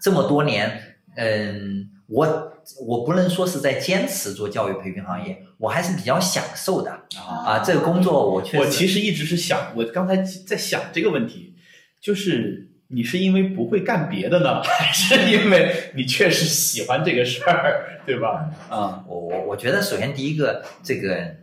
[0.00, 0.80] 这么多年，
[1.16, 2.52] 嗯，我
[2.86, 7.58] 我不能说是在坚持做教育培训行业，我还是比较享受的啊。
[7.66, 11.56] 这个工作我确实，我其实一直是想，我刚才在想这个问题，
[12.00, 18.48] 就是你是因为不会干别的呢， 还是因为你确实喜欢这个事儿，对吧？
[18.70, 21.36] 嗯，我我我觉得首先第一个，这个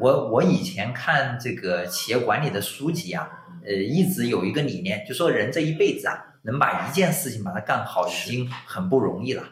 [0.00, 3.28] 我我以前看这个企业管理的书籍啊，
[3.66, 9.42] 呃，一直有一个理念，就说人这一辈子啊，能把一件事情把它干好，已经很不容易了。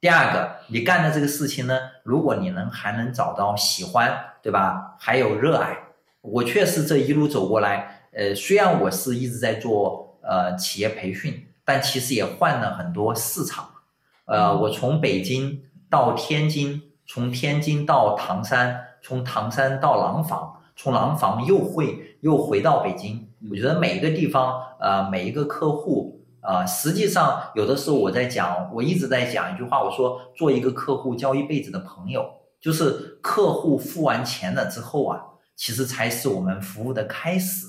[0.00, 4.96] 第二个，你干的这个事情呢，如果你能还能找到喜欢，对吧？
[5.00, 5.76] 还有热爱，
[6.20, 13.68] 我确实这一路走过来，呃，虽然我是一直在做呃企业培训，但其实也换了很多市场。
[14.24, 23.28] 呃，我从北京到天津，从天津到唐山，从唐山到廊坊，从廊坊又会又回到北京。
[23.50, 26.20] 我觉得每一个地方，呃，每一个客户。
[26.40, 32.28] 呃，实际上有的时候我在讲，我一直在讲一句话，我说做一个客户交一辈子的朋友，
[32.60, 35.20] 就是客户付完钱了之后啊，
[35.54, 37.66] 其实才是我们服务的开始。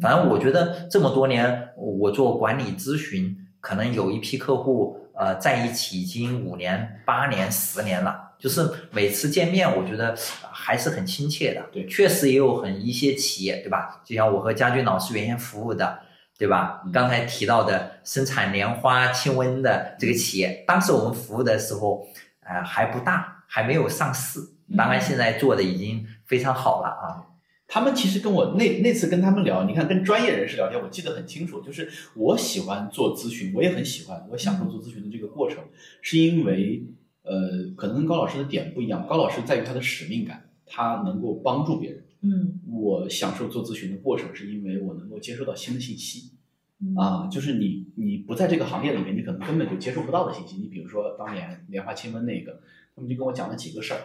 [0.00, 10.14] 反正我觉得这么多年我做管理咨询，可能有一批客户呃在一起已经五年、八年、十年了，就是每次见面，我觉得
[10.50, 11.62] 还是很亲切的。
[11.72, 14.00] 对确实也有很一些企业，对吧？
[14.04, 16.00] 就像我和家俊老师原先服务的。
[16.40, 16.82] 对吧？
[16.90, 22.06] 刚才提到的生产莲花清瘟的这个企业，当时我们服务的时候，
[22.42, 24.40] 呃还不大，还没有上市。
[24.74, 27.20] 当然现在做的已经非常好了啊。
[27.72, 35.62] 他们其实跟我那那次跟他们聊，你看跟专业人士聊天，我记得很清楚，就是我喜欢做咨询，我也很喜欢，我享受做咨询的这个过程，
[36.02, 36.82] 是因为
[37.22, 42.04] 呃，可能跟高老师的点不一样，高老师在于他的使命感，他能够帮助别人。
[42.22, 46.32] 嗯我享受做咨询的过程，是因为我能够接收到新的信息。
[46.82, 50.56] 嗯啊，就是你你不在这个行业里面，你可能根本就接触不到的信息。
[50.56, 52.60] 你比如说当年莲花清瘟那个，
[52.96, 54.00] 他们就跟我讲了几个事儿。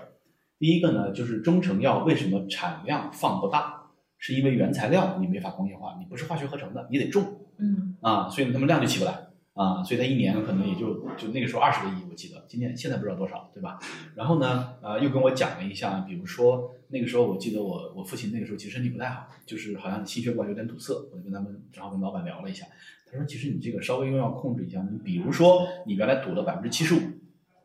[0.57, 13.79] 第一个呢，就是中成药为什么产量放不大，是因为原材料你没法工业化，你不是化学合成的，你得种嗯啊，所以他们量就起不来啊，所以它一年可能也就就那个时候二十个亿，我记得，今年现在不知道多少，对吧？
[14.15, 22.65] 然后呢，呃，又跟我讲了一下，比如说那个时候我记得我我父亲那个时候其实身体不太好，就是好像心血管有点堵塞，我就跟他们正好跟老板聊了一下，
[23.11, 26.99] 他说其实你这个稍微用药控制一下，你比如说你原来堵了百分之七十五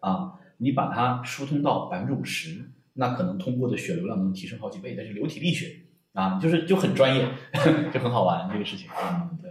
[0.01, 5.81] 啊，你把它疏通到百分之五十，那可能通过的血流量能提升好几倍，但是流体力学
[6.13, 7.29] 啊，就是就很专业，
[7.93, 9.51] 就很好玩这个事情，嗯，对，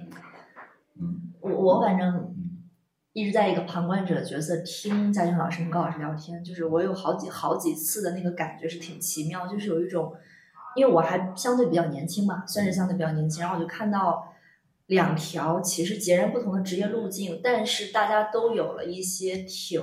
[1.02, 1.32] 嗯。
[1.42, 2.36] 我我反正嗯。
[3.14, 10.14] 一直在一个旁观者的角色听嘉俊老师跟高老师聊天，就是我有好几好几次的那个感觉是挺奇妙，就是有一种，
[10.76, 14.32] 因为我还相对比较年轻嘛，算是相对比较年轻，然后我就看到
[14.86, 19.82] 两条其实截然不同的职业路径，但是大家都有了一些挺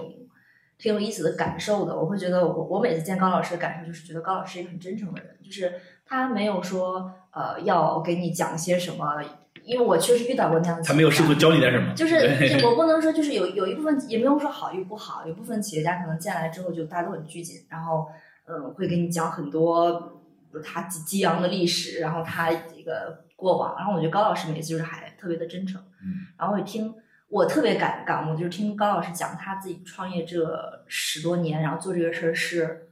[0.79, 1.97] 挺有意思的感受的。
[1.97, 5.73] 我会觉得我我每次见高老师的感受就是觉得高老师是一个很真诚的人，就是
[6.05, 9.23] 他没有说呃要给你讲些什么。
[9.65, 18.07] 因为我确实遇到过那样的，他没有试图教你点什么，就是就我不能说就是有有一部分也没有说好与不好，有部分企业家可能进来之后就大家都很拘谨，然后
[18.45, 26.95] 嗯会给你讲很多比如他激激昂的历史，然后他这个过往，然后我觉得高老师每次就是还特别的真诚，嗯然后会听
[27.29, 32.83] 我特别感感悟，就是听高老师讲他自己创业这十多年，然后做这个事儿是。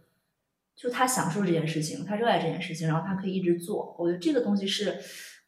[0.77, 3.95] 就他享受这件事情，他热爱这件事情，然后他可以一直做。
[3.97, 4.99] 我觉得这个东西是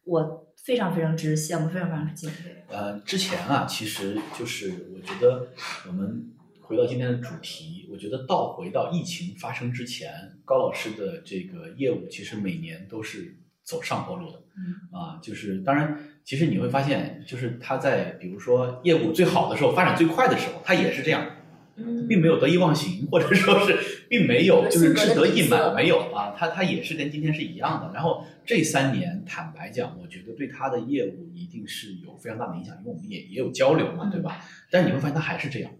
[0.05, 2.63] 我非常非常之羡慕，非常非常之敬佩。
[2.69, 5.49] 呃，之前啊，其实就是我觉得
[5.85, 10.13] 我们回到今天的主题，我觉得倒回到疫情发生之前，
[10.45, 14.39] 高老师的这个业务其实每年都是走上坡路的。
[14.55, 21.25] 嗯啊，就是当然，其实你会发现，就是他在比如说业务最好的时候、发展最快的时候，他也是这样，
[21.77, 27.93] 嗯，并没有得意忘形，或者说是并没有就是志得意满，没有啊，他他也是跟今天是一样的。
[27.93, 34.43] 然后这三年，坦白讲，我觉得对他的业务一定是有非常大的影响，因为我们也也有交流嘛，对吧？
[34.69, 35.71] 但是你会发现他还是这样，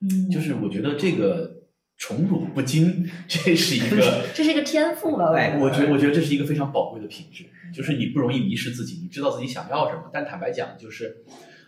[0.00, 1.57] 嗯，就是我觉得这个
[1.98, 5.34] 宠辱不惊，这是一个 这是一个天赋吧？
[5.36, 10.08] 哎我觉得，我觉得这是一个非常宝贵的品质，就是你不容易迷失自己，你知道自己想要什么。
[10.12, 11.24] 但坦白讲，就是，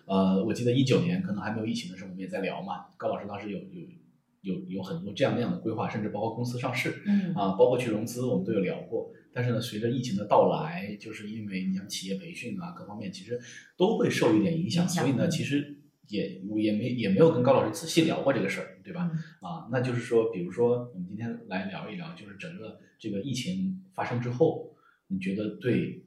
[0.07, 2.87] 呃，我记得一九年可能还没有疫情的时候，我们也在聊嘛。
[2.97, 9.11] 高老师当时有有有有很多这样那样的规划，甚至包括公司上市嗯啊，包括去融资，我们都有聊过。
[9.33, 13.38] 但是呢，随着疫情的到来，就是因为你像企业培训啊，各方面其实
[13.77, 15.77] 都会受一点影响，影响所以呢，其实
[16.11, 19.11] 也也没也没有跟高老师仔细聊过这个事儿，对吧？
[19.12, 26.05] 嗯啊，那就是说，比如说，我们今天来聊一聊，就是整个这个疫情发生之后，你觉得对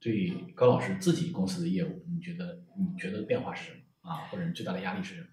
[0.00, 4.28] 对高老师自己公司的业务，你觉得你觉得变化是什么啊？
[4.30, 5.26] 或者你最大的压力是什么？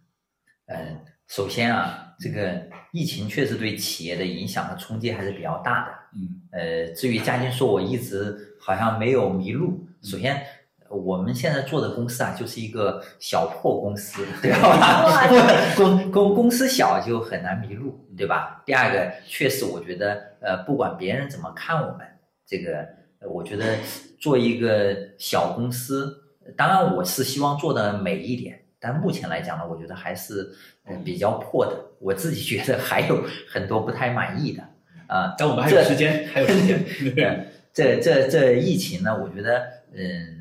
[0.68, 5.94] 呃，首先啊，这个疫情确实对企业的影响和冲击还是比较大的。
[6.15, 10.44] 嗯呃，至于嘉靖说我一直好像没有迷路，首先
[10.89, 15.28] 我们现在做的公司啊，就是一个小破公司， 对吧？
[15.75, 18.62] 公公公司小就很难迷路，对吧？
[18.65, 22.08] 第二个，确实我觉得，呃，不管别人怎么看我们，
[22.47, 22.80] 这个
[23.19, 23.78] 呃我觉得
[24.19, 26.15] 做一个小公司，
[26.58, 30.49] 当然我是希望做的美一点，但目前来讲呢，我觉得还是
[30.86, 34.63] 呃比较破的，我自己觉得还有很多不太满意的。
[35.08, 36.86] 啊，但我们还有时间，还有时间。
[37.15, 40.38] 对，这这这疫情呢，我觉得，嗯，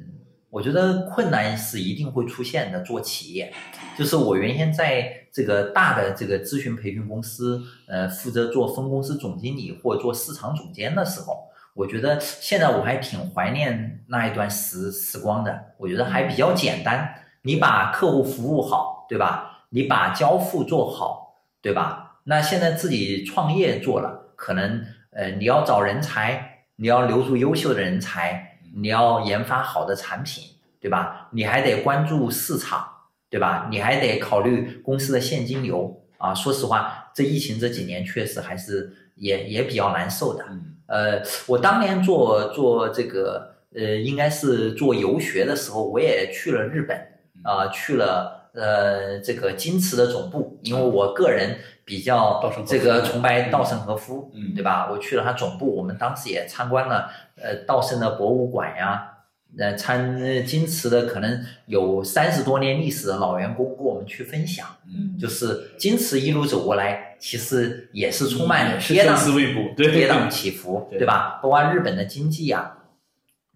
[0.50, 2.80] 我觉得困难是一定会出现的。
[2.82, 3.52] 做企业，
[3.98, 15.74] 就是我原先在这个大的这个咨询培训公司，呃，负责做分公司总经理或者做市场总监的时候，我觉得现在我还挺怀念那一段时时光的。
[15.76, 19.66] 我觉得还比较简单，你把客户服务好，对吧？
[19.70, 22.20] 你把交付做好，对吧？
[22.24, 24.32] 那现在自己创业做了。
[24.34, 30.44] 可能呃，你要找人才，你要留住优秀的人才，你要研发好的产品，
[30.80, 31.28] 对吧？
[31.32, 32.86] 你还得关注市场，
[33.30, 33.68] 对吧？
[33.70, 36.34] 你还得考虑公司的现金流啊。
[36.34, 40.44] 说实话，这疫情这几年确实还是也也比较难受的。
[40.50, 46.96] 嗯呃，我当年做做这个呃，应该是做游学的时候，我也去了日本
[47.44, 54.90] 啊、去了呃这个京瓷的总部，因为我个人比较这个崇拜稻盛和夫，嗯对吧？
[54.90, 59.14] 我去了他总部，我们当时也参观了呃稻盛的博物馆呀。
[59.58, 71.40] 呃，参呃京瓷的可能有三十多年历史的老员工跟我们去分享，嗯，就是京瓷一路走过来，其实也是充满跌宕深思未卜，对跌宕起伏，对对吧？
[71.42, 72.76] 包括日本的经济啊，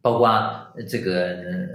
[0.00, 1.12] 包括呃这个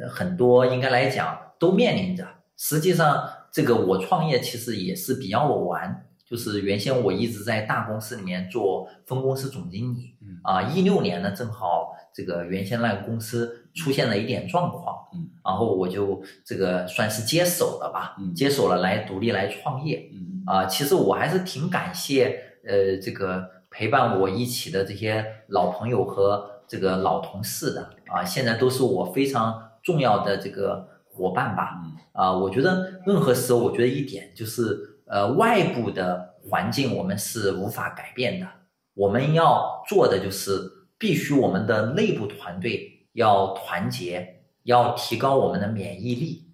[0.01, 2.25] 呃很多应该来讲都面临着。
[2.57, 10.39] 实际上，这个我创业其实也是比较偶然，就是原先我一直在大公司里面做分公司总经理，嗯。
[10.43, 18.33] 啊，一六年呢正好这个原先那个公司出现了一点状况，嗯，然后我就这个算是接手了吧，嗯。
[18.33, 20.43] 接手了来独立来创业，嗯。
[20.45, 31.81] 啊、其实我还是挺感谢呃这个陪伴我一起的这些老朋友和这个老同事的啊、现在都是我非常重要的这个伙伴吧。
[31.83, 31.91] 嗯。
[32.11, 38.47] 啊、我觉得任何时候，我觉得一点就是呃外部的环境我们是无法改变的，
[38.93, 40.61] 我们要做的就是
[40.97, 46.45] 必须我们的内部团队要团结，要提高我们的免疫力，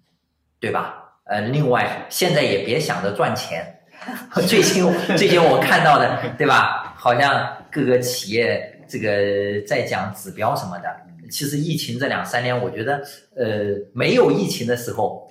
[0.60, 1.00] 对吧？
[1.24, 3.80] 呃，另外现在也别想着赚钱，
[4.46, 4.84] 最近
[5.16, 6.94] 最近我看到的，对吧？
[6.96, 10.88] 好像各个企业这个在讲指标什么的。
[11.30, 13.02] 其实疫情这两三年，我觉得
[13.34, 15.23] 呃没有疫情的时候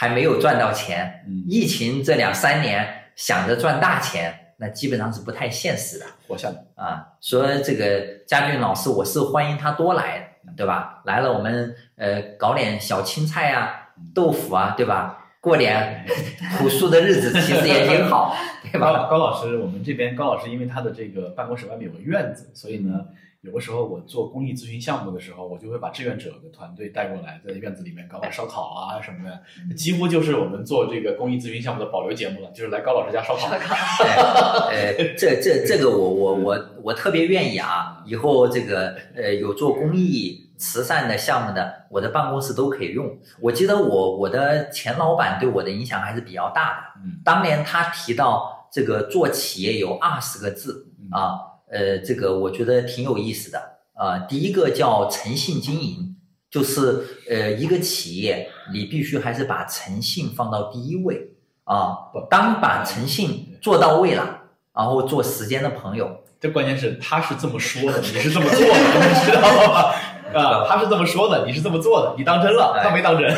[0.00, 6.06] 还没有赚到钱，嗯，疫情这两三年想着赚大钱，那基本上是不太现实的。
[6.26, 11.02] 活下来，啊，说这个佳俊老师，我是欢迎他多来，对吧？
[11.04, 15.18] 来了我们呃搞点小青菜啊、豆腐啊，对吧？
[15.38, 16.02] 过点
[16.56, 18.34] 朴素的日子，其实也挺好，
[18.72, 18.90] 对吧？
[18.92, 23.04] 高高老师，我们这边高老师因为他的这个办公室外面有个院子，所以呢，
[23.42, 29.42] 有的时候我做公益咨询项目的时候，我就会把志愿者的团队带过来，在院子里面搞搞烧烤啊什么的，
[29.74, 33.48] 几乎就是我们做这个公益咨询项目的保留节目了，就是来高老师家烧烤。
[34.68, 38.02] 呃，这这这个我我我我特别愿意啊！
[38.04, 43.18] 以后这个呃有做公益慈善的项目的，我的办公室都可以用。
[43.40, 47.00] 我记得我我的前老板对我的影响还是比较大的。
[47.06, 53.58] 嗯当年他提到这个做企业有二十个字啊，呃，这个我觉得挺有意思的
[53.94, 54.18] 啊。
[54.28, 56.16] 第一个叫诚信经营，
[56.50, 61.32] 就是呃一个企业你必须还是把诚信放到第一位
[61.64, 61.96] 啊。
[62.28, 64.42] 当把诚信做到位了，
[64.74, 69.40] 然后做时间的朋友，这关键是他是这么说的，你是这么做的， 你知道
[69.72, 69.94] 吗？
[70.32, 73.28] 啊，他是这么说的，你是这么做的，你当真了，他没当真。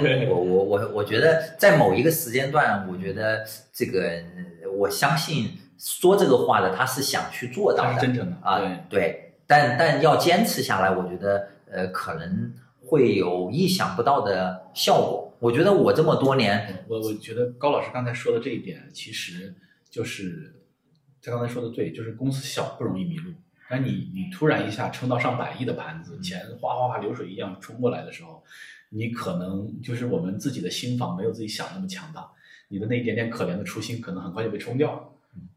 [0.00, 5.50] 对， 我我我我觉得在某一个时间段，我觉得这个呃我相信
[5.84, 8.98] 说这个话的他是想去做到是真诚的啊，对。
[8.98, 15.30] 对，但但要坚持下来，我觉得呃可能会有意想不到的效果。
[15.40, 19.54] 我觉得我这么多年，我我觉得高老师刚才说的这一点，其实
[19.90, 20.54] 就是
[21.22, 23.30] 他刚才说的对，就是公司小不容易迷路，
[23.68, 28.42] 但你你突然一下撑到上百亿的盘子，钱哗哗哗流水一样冲过来的时候，
[28.88, 32.26] 你可能就是我们自己的心房没有自己想那么强大，
[32.68, 35.02] 你的那一点点可怜的初心可能很快就被冲掉了，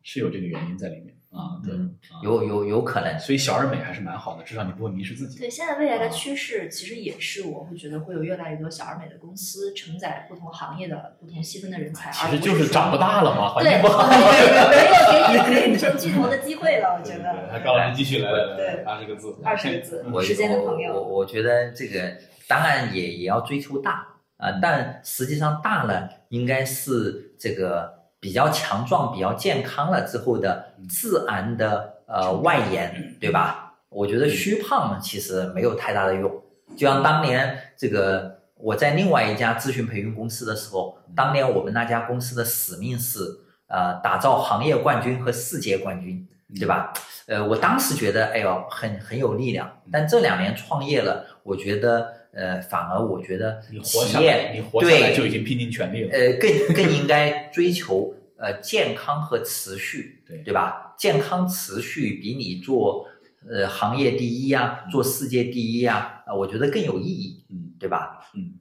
[0.04, 5.38] 是有这个原因在里面啊，对，嗯啊有有有可能，所以小而美还是蛮好的，至少你不会迷失自己。
[5.38, 14.08] 对，现在未来的趋势其实也是，我会觉得会有越来越多小而美的公司承载不同行业的不同细分的人才，其实就是长不大了嘛，环对，境不好。
[14.10, 17.50] 没有给你人生巨头的机会了，我觉得。
[17.52, 21.04] 对，高老师继续来来来对二十个字，二十个字我，时间的朋我友。
[21.04, 33.76] 我觉得这个当然也也要追求大啊、但实际上大了应该是这个比较强壮、比较健康了之后的自然的呃外延，对吧？
[33.90, 36.30] 我觉得虚胖其实没有太大的用。
[36.76, 43.20] 就像当年这个我在另外一家咨询培训公司的时候，当年我们那家公司的使命是
[43.68, 46.94] 呃打造行业冠军和世界冠军，对吧？
[47.28, 49.82] 呃，我当时觉得，哎呦，很很有力量。
[49.92, 56.12] 但这两年创业了，我觉得，呃，反而我觉得你活企业你活下来对就已经拼尽全力了。
[56.12, 60.96] 呃更更应该追求呃健康和持续， 对对吧？
[60.98, 63.06] 健康持续比你做
[63.50, 68.20] 呃行业第一呀、做世界第一呀、啊，我觉得更有意义，嗯，对吧？
[68.36, 68.54] 嗯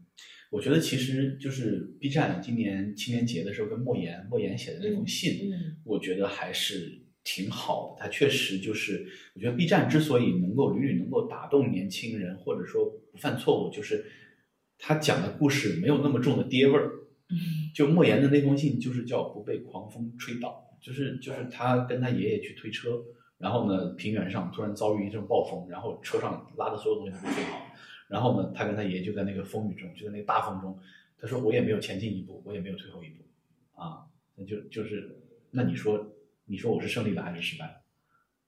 [0.49, 8.03] 我觉得其实就是 B 站今年青年节的时候跟莫言莫言写的那封信，嗯我觉得还是挺好的。
[8.05, 9.05] 它确实就是，
[9.35, 14.07] 我觉得 B 站之所以能够屡屡能够打动年轻人，或者说不犯错误，就是
[14.79, 16.93] 他讲的故事没有那么重的爹味儿。
[17.29, 17.37] 嗯
[17.74, 23.03] 就莫言的那封信，就是叫不被狂风吹倒，就是就是他跟他爷爷去推车，
[23.37, 27.61] 然后呢平原上突然遭遇一阵暴风，然后车上拉的所有东西都被吹跑，
[28.09, 30.79] 然后呢他跟他爷爷就在那个风雨中，就在那个大风中，
[31.18, 33.24] 他说我也没有前进一步，我也没有退后一步，
[33.74, 34.07] 啊，
[34.37, 35.18] 那就就是
[35.51, 36.16] 那你说
[36.47, 37.72] 你说我是胜利了还是失败了，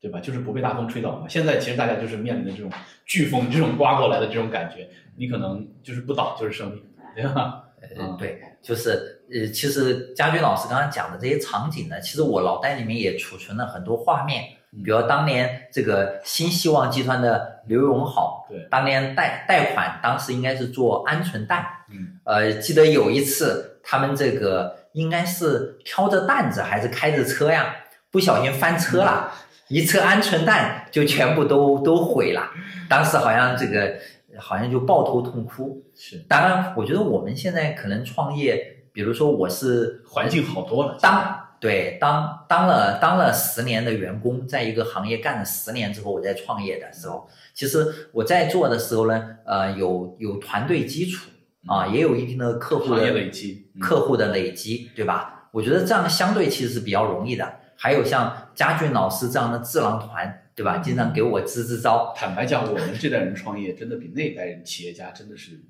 [0.01, 0.20] 对吧？
[0.20, 1.26] 就是不被大风吹倒嘛。
[1.28, 2.70] 现在其实大家就是面临的这种
[3.07, 6.82] 飓风这种刮过来的这种感觉，你可能就是不倒就是胜利，
[7.14, 7.64] 对吧？
[7.96, 14.42] 呃，对，就是呃，其实家军老师刚刚讲的这些场景呢，其实我脑袋里面也储存了很多画面，
[14.84, 27.76] 比如当年这个新希望集团的刘永好，对，当年贷贷款，当时应该是做鹌鹑蛋，嗯，呃，记得有一次他们这个应该是挑着担子还是开着车呀，
[28.11, 29.33] 不小心翻车了，
[29.69, 32.51] 一车鹌鹑蛋就全部都都毁了，
[32.89, 33.95] 当时好像这个
[34.39, 35.85] 好像就抱头痛哭。
[35.95, 40.97] 是当然，我觉得我们现在可能创业，比如说我是环境好多了。
[41.01, 51.29] 当对当当了当了十年的员工，在一个行业干了十年之后，我在创业的时候，其实我在做的时候呢，呃，有有团队基础
[51.67, 55.49] 啊，也有一定的客户行业的累积，嗯客户的累积，对吧？
[55.51, 57.53] 我觉得这样相对其实是比较容易的。
[57.81, 60.79] 还有像家俊老师这样的智囊团，对吧？
[60.79, 65.64] 经常给我支支招，坦白讲，我们这代人创业真的比那一代人企业家真的是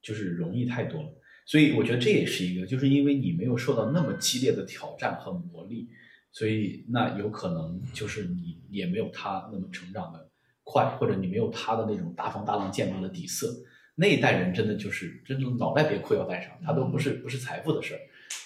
[0.00, 1.08] 就是容易太多了。
[1.44, 5.86] 所以我觉得这也是一个，就是因为你没有受到那么激烈的挑战和磨砺，
[6.32, 10.30] 所以那有可能就是你也没有他那么成长的
[10.62, 13.48] 快，或者你没有他的那种大风大浪见到的底色。
[13.96, 18.00] 那一代人真的就是真正脑袋别裤腰带上，他都不是不是财富的事儿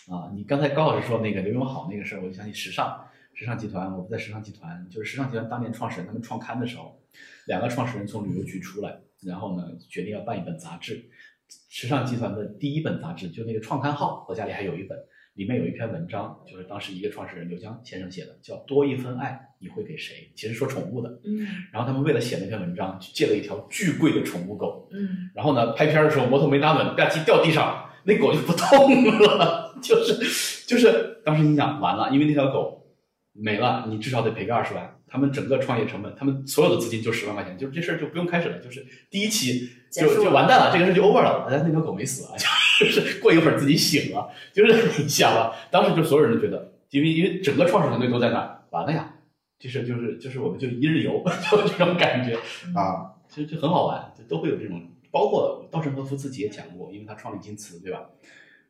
[0.09, 0.31] 啊。
[0.35, 3.05] 你刚才高老师说那个刘永好那个事儿，我就想起时尚
[3.35, 7.01] 时尚集团，我们在时尚集团，就是时尚集团当年创始人他们创刊的时候，
[7.47, 11.05] 两个创始人从旅游局出来，然后呢决定要办一本杂志，
[11.69, 14.99] 时尚集团的第一本杂志，就那个创刊号，我家里还有一本，
[15.35, 21.21] 里面有一篇文章，就是当时一个创始人刘江先生写的，叫“多一份爱，你会给谁？”其实说宠物的。
[21.25, 32.87] 嗯然后他们为了写那篇文章，去借了一条巨贵的宠物狗，嗯然后呢，拍片的时候摩托没拿稳，吧唧掉地上，那狗就不动了，就是就是当时你想完了，因为那条狗
[33.33, 34.95] 没了，你至少得赔个二十万。
[35.11, 41.47] 他们整个创业成本，他们所有的资金就十万块钱，就是这事儿就不用开始了，就是第一期就就完蛋了，这个事就 over 了。
[41.51, 42.37] 但那条狗没死啊，
[42.79, 49.15] 就是过一会儿自己醒了，就是你想啊，当时就所有人都觉得，因为因为整个创始团队都在那儿，完了呀，
[49.59, 52.35] 这事就是就是我们就一日游， 就这种感觉。
[52.79, 58.11] 啊，其实就很好玩，就都会有这种，包括稻盛和夫自己也讲过，因为他创立京瓷，对吧？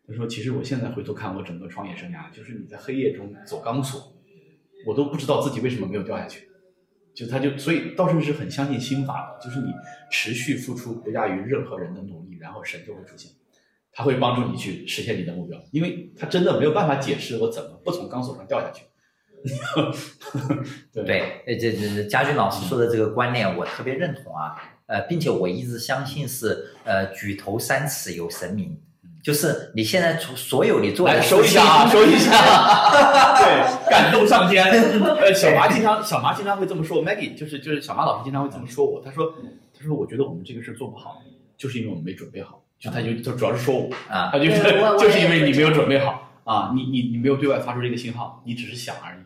[0.09, 4.17] 他说，其实我现在回头看我整个创业生涯，就是你在黑夜中走钢索，
[4.87, 6.49] 我都不知道自己为什么没有掉下去。
[7.15, 9.67] 就他就所以稻盛是很相信心法的，就是你
[10.11, 13.33] 持续付出不亚于任何人的努力，然后神就会出现，
[13.93, 18.85] 他会帮助你去实现你的目标，因为他真的没有办法解释我怎么不从钢索上掉下去。
[20.93, 24.55] 对对，呃，这这家军老师说的这个观念我特别认同啊，
[24.87, 28.81] 呃，并且我一直相信是呃举头三尺有神明，
[29.29, 32.33] 就是你现在从所有你做的来收一下啊， 收一下，
[33.37, 34.64] 对，感动上天。
[35.20, 39.35] 呃，小麻经常，小麻经常会这么说，Maggie 就是就是小麻老师经常会这么说我，他说
[39.79, 41.20] 他说我觉得我们这个事做不好，
[41.59, 46.24] 就是因为我们没准备好，就他就就主要是说我，啊，他就对我我就是因为你没有准备好。
[46.45, 49.18] 啊，你你你没有对外发出这个信号，你只是想而已。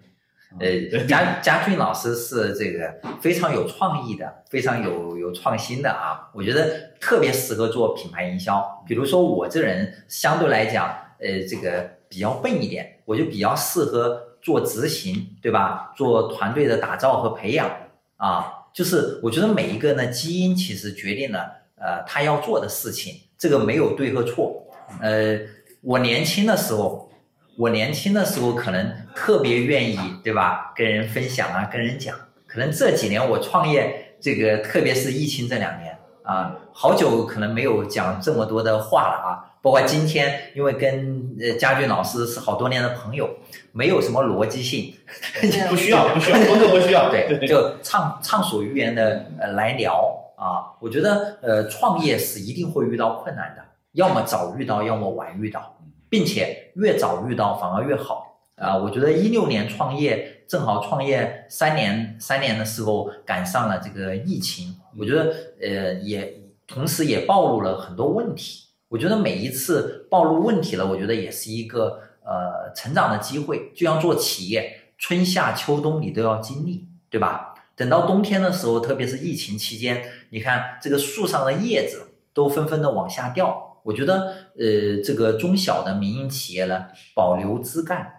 [0.61, 8.63] 呃，家家俊老师是这个非常有创意的，非常有有创新的啊，我觉得特别适合做品牌营销。
[8.87, 15.93] 比如说我这人相对来讲，呃，这个比较笨一点，我就比较适合做执行，对吧？
[15.97, 17.71] 做团队的打造和培养
[18.17, 24.67] 啊，就是我觉得每一个呢基因其实决定了呃他要做的事情，这个没有对和错。
[25.01, 25.39] 呃，
[25.81, 27.09] 我年轻的时候。
[27.57, 30.73] 我年轻的时候可能特别愿意，对吧？
[30.75, 32.17] 跟人分享啊，跟人讲。
[32.47, 39.49] 可能这几年我创业，这个特别是疫情这两年啊，好久可能没有讲这么多的话了啊。
[39.63, 43.29] 包括今天，因为跟呃家俊老师是好多年的朋友，
[43.71, 44.93] 没有什么逻辑性，
[45.71, 50.75] 不需要，不需要，风格不需要，对，就畅畅所欲言的呃来聊啊。
[50.81, 55.77] 我觉得呃创业是一定会遇到困难的，要么早遇到，要么晚遇到。
[56.13, 58.77] 并且越早遇到反而越好啊！
[58.77, 68.65] 我觉得一六年创业正好创业三年，三年的时候赶上了这个疫情，我觉得呃也同时也暴露了很多问题。
[68.91, 73.73] 我觉得每一次暴露问题了，我觉得也是一个呃成长的机会。
[73.75, 77.55] 就像做企业，春夏秋冬你都要经历，对吧？
[77.75, 83.72] 等到冬天的时候，特别是疫情期间，你看这个树上的叶子都纷纷的往下掉。
[83.85, 88.13] 我觉得，呃，这个中小的民营企业呢，保留枝干，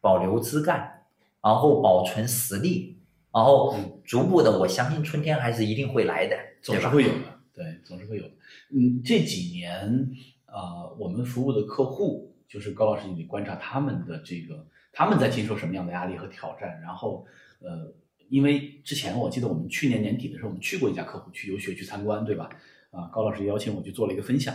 [0.00, 1.04] 保留枝干，
[1.42, 2.98] 然后保存实力，
[3.32, 6.78] 然后逐步的，我相信春天还是一定会来的，总？
[6.80, 8.30] 是会有的，对，总是会有的。
[8.70, 10.10] 嗯，这几年
[10.46, 16.80] 呃，我们服务的客户，就是高老师，你观察他们的这个，他们在经受什么样的压力和挑战。
[16.80, 17.26] 然后，
[17.60, 17.92] 呃，
[18.28, 22.48] 因为之前我记得我们去年年底的时候，我们去过一家客户去游学去参观，对吧？
[22.90, 24.54] 啊，高老师邀请我去做了一个分享。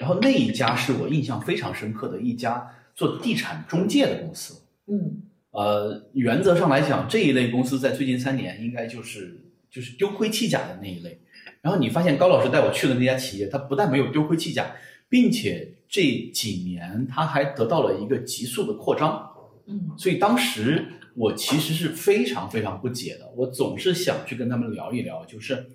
[0.00, 4.62] 然后那一家是我印象非常深刻的一家做地产中介的公司。
[4.86, 5.20] 嗯，
[5.50, 9.38] 呃，原则上来讲，这一类公司在最近三年应该就是
[9.70, 11.20] 就是丢盔弃甲的那一类。
[11.60, 14.74] 然后你发现高老师带我去的那家企业，它不但没有丢盔弃甲，
[15.10, 19.30] 并且这几年它还得到了一个急速的扩张。
[19.66, 25.66] 嗯，所以当时我其实是非常非常不解的，我总是想去跟他们聊一聊，就是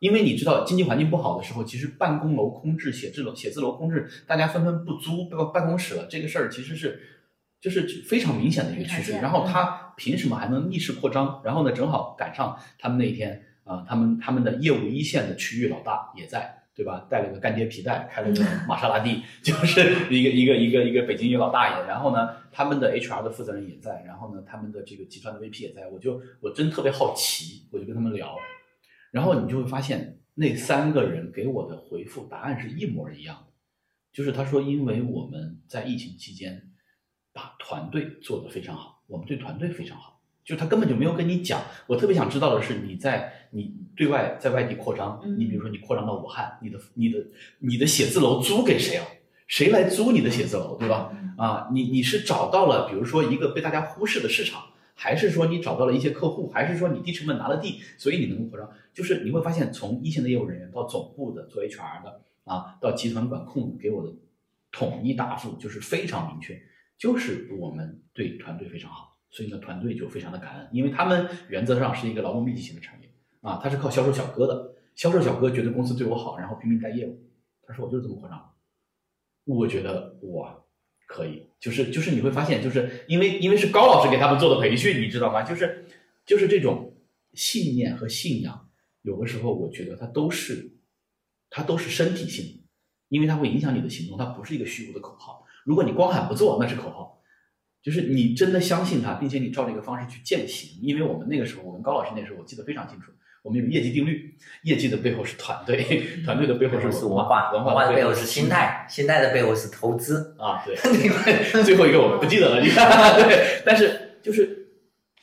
[0.00, 7.00] 因为你知道经济环境不好的时候，其实办公楼空置、写字楼写字楼空置，大家纷纷不租办办公室了，这个事儿其实是
[7.60, 9.12] 就是非常明显的一个趋势。
[9.12, 11.40] 然后他凭什么还能逆势扩张？
[11.44, 16.56] 然后呢，正好赶上他们那一天啊、他们他们的业务一线的区域老大也在。
[16.72, 17.06] 对吧？
[17.10, 21.86] 带了个干爹皮带，开了个玛莎拉蒂， 就是一个一个一个一个北京一个老大爷。
[21.86, 25.88] 然后呢，他们的 HR 的负责人也在，然后呢，他们的这个集团的 VP 也在。
[25.88, 28.34] 我就我真特别好奇，我就跟他们聊，
[29.10, 33.52] 然后你就会发现那三个人给我的回复答案是一模一样的，
[34.12, 36.70] 就是他说，因为我们在疫情期间
[37.32, 41.60] 把团队做得非常好，我们对团队非常好，就他根本就没有跟你讲。
[41.86, 47.18] 我特别想知道的是，你在你对外在外地扩张，嗯你比如说你扩张到武汉，你的你的
[47.58, 49.04] 你的写字楼租给谁了？
[49.46, 51.10] 谁来租你的写字楼，对吧？
[51.12, 54.62] 嗯啊，你你是找到了，比如说一个被大家忽视的市场，
[55.02, 58.70] 还是说你找到了一些客户，还是说你低成本拿了地，所以你能够扩张？
[58.92, 64.12] 就是你会发现，从一线的业务人员到总部的做 HR 的啊，到集团管控，给我的
[64.70, 66.60] 统一答复就是非常明确，
[66.98, 73.08] 就是我们对团队非常好，所以呢，团队就非常的感恩，因为他们原则上是一个劳动密集型的产业
[73.40, 77.18] 啊，他是靠销售小哥的，销售小哥觉得公司对我好，然后拼命带业务，
[77.66, 78.52] 他说我就是这么扩张。
[79.46, 80.62] 我觉得哇，
[81.10, 85.42] 可以，就是就是你会发现，就是因为因为是高老师给他们做的培训，你知道吗？
[85.42, 85.84] 就是
[86.24, 86.94] 就是这种
[87.34, 88.68] 信念和信仰，
[89.02, 90.70] 有的时候我觉得它都是
[91.50, 92.62] 它都是身体性的，
[93.08, 95.44] 因为它会影响你的行动，它不是一个虚无的口号。
[95.64, 97.20] 如果你光喊不做，那是口号。
[97.82, 100.78] 就是你真的相信它，并且你照这个方式去践行。
[100.82, 103.10] 因为我们那个时候，我跟高老师那时候，我记得非常清楚，
[103.42, 105.82] 我们有业绩定律，业绩的背后是团队，
[106.24, 110.36] 团队的背后是是文化，文文化的背后后是心态，心态的背后是投资。
[110.38, 110.76] 啊，对，
[111.64, 112.88] 最后一个我不记得了，你看，
[113.22, 114.68] 对，但是就是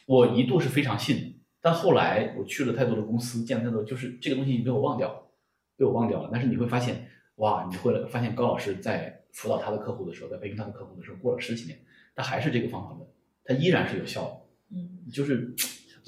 [0.08, 5.28] 我一度是非常信的，但后来我去了太多的公司，见了太多，就是这个东西被我忘掉了，
[5.78, 6.30] 被我忘掉了。
[6.32, 11.78] 但是你会发现，哇，你会发现高老师在辅导他的客户的时候，在培训他的客户的时候，过了十几年，
[12.16, 13.08] 他还是这个方法论，
[13.46, 15.54] 他依然是有效的，嗯，就是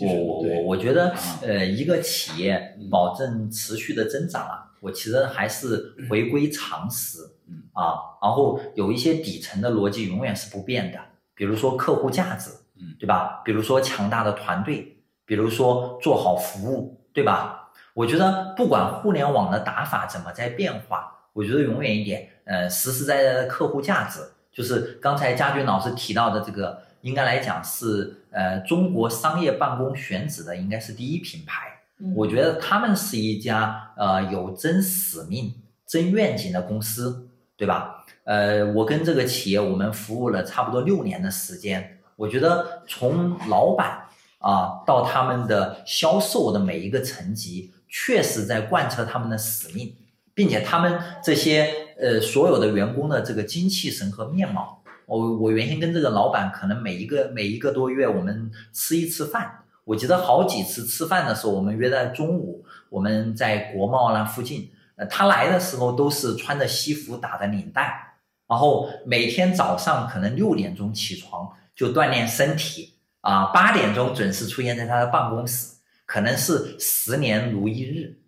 [0.02, 2.90] 我我我我觉得啊，呃，一个企业嗯。
[2.90, 7.64] 保证持续的增长啊，我其实还是回归常识，嗯。
[7.74, 11.00] 啊，然后有一些底层的逻辑永远是不变的，
[11.36, 12.96] 比如说客户价值，嗯。
[13.00, 13.42] 对吧？
[13.44, 17.72] 比如说强大的团队，比如说做好服务，对吧？
[17.94, 24.22] 我觉得不管互联网的打法怎么在变化，我觉得永远一点，呃，实实在在的客户价值，
[24.52, 31.68] 就是刚才佳俊老师提到的这个，应该来讲是呃中国商业办公选址的应该是第一品牌。
[32.00, 35.54] 嗯我觉得他们是一家呃有真使命、
[35.86, 37.28] 真愿景的公司，
[37.58, 38.06] 对吧？
[38.24, 44.04] 呃，我跟这个企业我们服务了差不多六年的时间，我觉得从老板
[44.38, 49.94] 啊到他们的销售的每一个层级，确实在贯彻他们的使命，
[50.34, 54.79] 并且他们这些呃所有的员工的这个精气神和面貌，
[55.10, 59.66] 我我原先跟这个老板可能每一个每一个多月我们吃一次饭。
[59.84, 64.72] 我记得好几次吃饭的时候，我们约在中午，我们在国贸那附近。
[64.96, 78.20] 呃，他来的时候都是穿着西服，打着领带，然后每天早上可能六点钟起床就锻炼身体啊，八点钟准时出现在他的办公室，可能是十年如一日。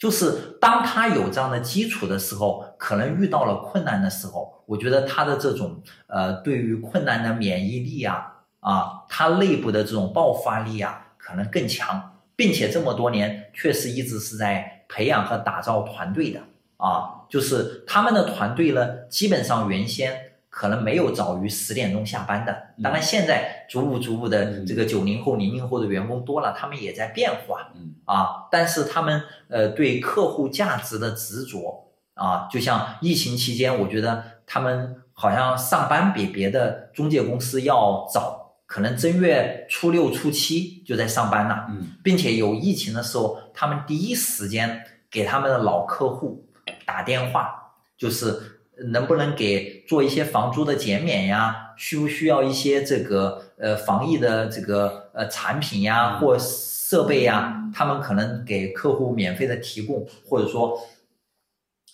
[0.00, 11.06] 就是当他有这样的基础的时候，可能遇到了困难的时候，我觉得他的这种呃对于困难的免疫力啊啊，他内部的这种爆发力啊。
[11.22, 16.40] 可能更强，并且这么多年确实一直是在培养和打造团队的
[16.76, 27.94] 啊，就是他们的团队呢，基本上原先可能没有早于十点钟下班的，当然现在逐步逐步的这个九零后、零零后的员工多了，他们也在变化嗯。
[28.04, 38.38] 啊，但是他们呃对客户价值的执着啊，就像疫情期间，我觉得他们好像上班比别的中介公司要早。
[38.66, 41.88] 可能正月初六、初七就在上班了，嗯。
[42.04, 44.80] 并且有疫情的时候，他们第一时间
[45.10, 46.48] 给他们的老客户
[46.86, 47.52] 打电话，
[47.96, 51.74] 就是能不能给做一些房租的减免呀？
[51.76, 57.70] 需不需要一些这个呃防疫的这个呃产品呀或设备呀？
[57.74, 60.78] 他们可能给客户免费的提供，或者说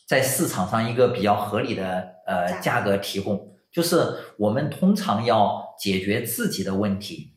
[0.07, 3.53] 在市场上一个比较合理的呃价格提供。
[3.71, 7.33] 就是我们通常要解决自己的问题，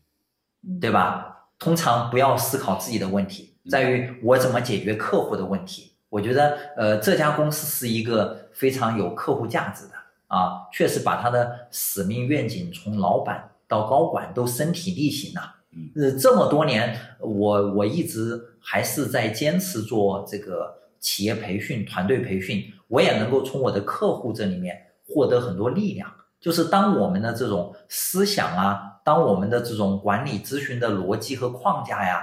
[0.79, 1.49] 对吧？
[1.59, 5.97] 通常不要思考自己的问题，在于我怎么解决客户的问题。
[6.09, 9.93] 我觉得，呃，这家公司是一个非常有客户价值的
[10.27, 15.55] 啊，确实把他的使命愿景从老板到高管都身体力行了。
[15.95, 24.75] 呃，这么多年，我我一直还是在坚持做这个企业培训、团队培训，我也能够从我的客户这里面
[25.07, 26.11] 获得很多力量。
[26.39, 32.21] 就是当我们的这种思想啊，当我们的这种管理咨询的逻辑和框架呀，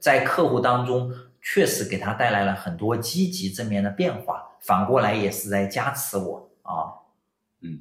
[0.00, 1.12] 在客户当中
[1.50, 6.92] 确实给他带来了很多积极正面的变化，反过来也是在加持我啊。
[7.62, 7.80] 嗯，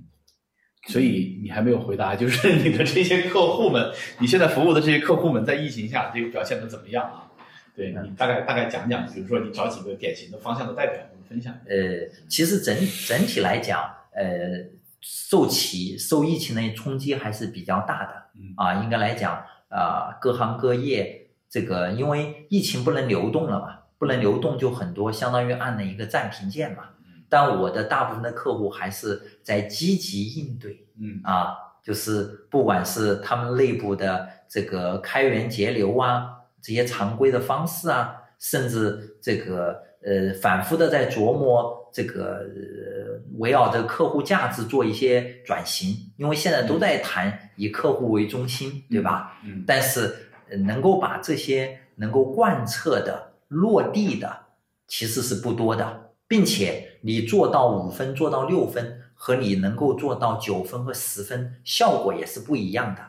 [0.87, 7.29] 所以你还没有回答，就是 你的这些客户们，你现在服务的这些客户们在疫情下这个表现的怎么样啊？
[7.75, 11.53] 对你大概大概讲讲，比如说你找几个典型的方向的代表，我们分享。
[11.67, 12.75] 呃，其实整
[13.07, 14.77] 整体来讲，呃。
[14.99, 26.83] 受其受疫情的冲击还是比较大的，啊，应该来讲，啊，各行各业这个因为疫情不能流动了嘛，不能流动就很多相当于按了一个暂停键嘛。
[27.29, 36.27] 但我的大部分的客户还是在积极应对，嗯，啊，就是不管是他们内部的这个开源节流啊，
[36.61, 42.35] 这些常规的方式啊，甚至这个呃反复的在琢磨这个。
[42.35, 43.07] 呃
[43.39, 49.37] 围绕着客户价值做一些转型，因为现在都在谈以客户为中心，对吧？
[49.43, 49.63] 嗯。
[49.67, 50.26] 但是
[50.65, 54.45] 能够把这些能够贯彻的落地的，
[54.87, 63.01] 其实是不多的，并且你做到五分做到六分，和你能够做到九分和十分，效果也是不一样的。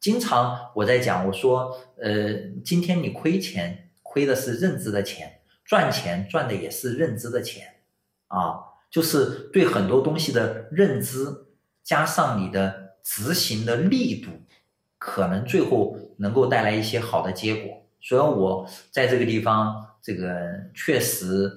[0.00, 2.34] 经常我在讲，我说，呃，
[2.64, 5.26] 今天你亏钱，亏的是认知的钱；
[5.64, 7.76] 赚钱赚的也是认知的钱，
[8.28, 8.72] 啊。
[8.90, 11.26] 就是对很多东西的认知，
[11.82, 14.30] 加上你的执行的力度，
[14.98, 17.82] 可能最后能够带来一些好的结果。
[18.00, 20.28] 所以我在这个地方，这个
[20.74, 21.50] 确实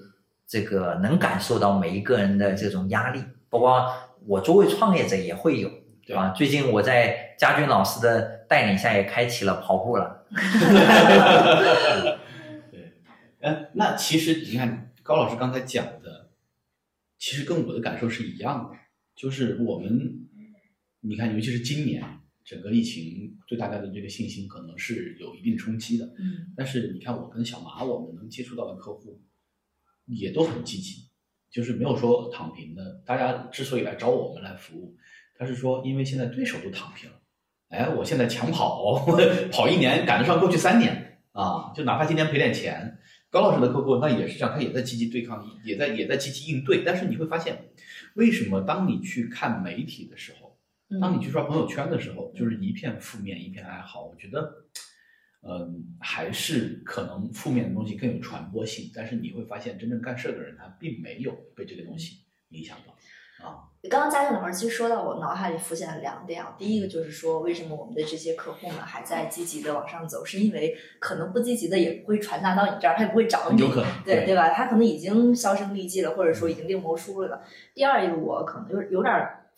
[0.48, 3.94] 这个能感受到每一个人的这种压力，包括
[4.26, 5.70] 我作为创业者也会有，
[6.06, 6.30] 对吧？
[6.30, 10.26] 最近我在佳军老师的带领下也开启了跑步了。
[12.72, 12.94] 对，
[13.42, 16.28] 哎，那其实你看高老师刚才讲的。
[17.20, 18.78] 其实跟我的感受是一样的，
[19.16, 19.90] 就是我们，
[21.02, 22.04] 你看，尤其是今年
[22.48, 26.06] 整个疫情对大家的这个信心可能是有一定冲击的。
[26.18, 26.54] 嗯。
[26.56, 29.22] 但是你看，我跟小马，我们能接触到的客户
[30.06, 31.10] 也都很积极，
[31.52, 33.04] 就是没有说躺平的。
[33.06, 34.96] 大家之所以来找我们来服务，
[35.36, 37.22] 他是说，因为现在对手都躺平了，
[37.68, 39.06] 哎，我现在抢跑，
[39.52, 42.98] 跑一年赶得上过去三年啊，就哪怕今年赔点钱。
[43.30, 46.82] 高老师的客户那也是这样，他也在积极对抗，也在也在积极应对。
[46.86, 47.58] 但是你会发现，
[48.16, 50.47] 为什么当你去看媒体的时候，
[51.02, 54.06] 当你去刷朋友圈的时候，就是一片负面，一片哀嚎？
[54.06, 54.54] 我觉得，
[55.42, 58.90] 嗯，还是可能负面的东西更有传播性。
[58.96, 62.20] 但是你会发现，真正干事的人他并没有被这个东西
[62.50, 62.94] 影响到。
[63.46, 74.50] 啊，刚刚嘉俊老师其实说到我脑海里浮现了两点啊，第一个就是说，为什么我们的这些客户们还在积极的往上走，是因为可能不积极的也不会传达到你这儿，他也不会找你，有可能，对对吧？
[74.50, 77.44] 他可能已经销声匿迹了，或者说已经另谋出路了。
[77.76, 79.14] 第二一个，我可能有有点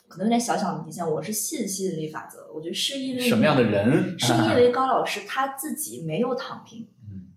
[0.09, 4.19] 可能有点小小的底线，我是信吸引力法则，我觉得是因为什么样的人？
[4.19, 6.85] 是因为高老师他自己没有躺平。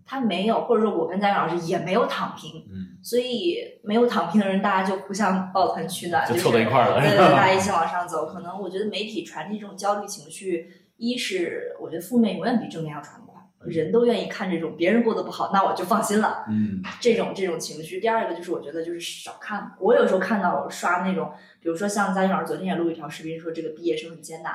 [0.05, 8.27] 他没有，或者说我跟佳颖老师也没有躺平，嗯，所以没有躺平的人，大家就互相抱团取暖， 就凑到一块儿了， 对对，大家一起往上走。
[8.27, 13.32] 可能我觉得媒体传递这种焦虑情绪，一是我觉得负面永远比正面要传得快，
[13.65, 17.99] 人都愿意看这种别人过得不好，那我就放心了，嗯，这种这种情绪。
[17.99, 24.53] 第二个就是我觉得就是少看，我有时候看到刷那种，比如说像佳颖老师昨天也录一条视频说这个毕业生很艰难，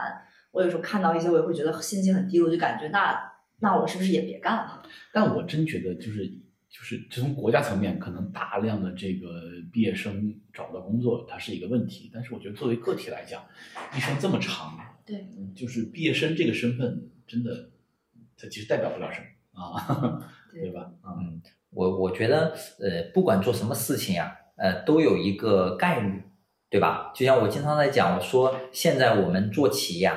[0.53, 3.33] 我有时候看到一些我也会觉得心情很低落，就感觉那。
[3.61, 4.81] 那我是不是也别干了？
[5.13, 6.25] 但我真觉得，就是
[6.71, 9.27] 就是，从国家层面，可能大量的这个
[9.73, 12.09] 毕业生找不到工作，它是一个问题。
[12.15, 13.43] 但是我觉得，作为个体来讲，
[13.97, 17.69] 一生这么长，对，就是毕业生这个身份，真的，
[18.41, 20.91] 它其实代表不了什么啊，对吧？
[21.05, 26.23] 嗯，我我觉得，呃，不管做什么事情呀，呃，都有一个概率，
[26.71, 27.13] 对吧？
[27.15, 30.13] 就像我经常在讲，我说现在我们做企业，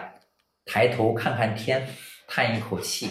[0.66, 1.88] 抬头看看天，
[2.28, 3.10] 叹一口气。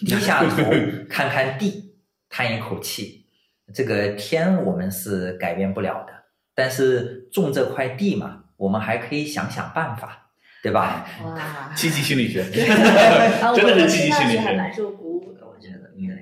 [0.00, 0.62] 低下头
[1.08, 1.96] 看看地，
[2.28, 3.26] 叹一口气。
[3.72, 6.12] 这个天我们是改变不了的，
[6.54, 10.25] 但是种这块地嘛，我们还可以想想办法，
[10.62, 11.06] 对吧？
[11.24, 12.42] 哇， 积极心理学，
[13.42, 14.56] 啊真的是我积极心理学。
[14.56, 15.90] 蛮受鼓舞的，我觉得。
[15.98, 16.16] 嗯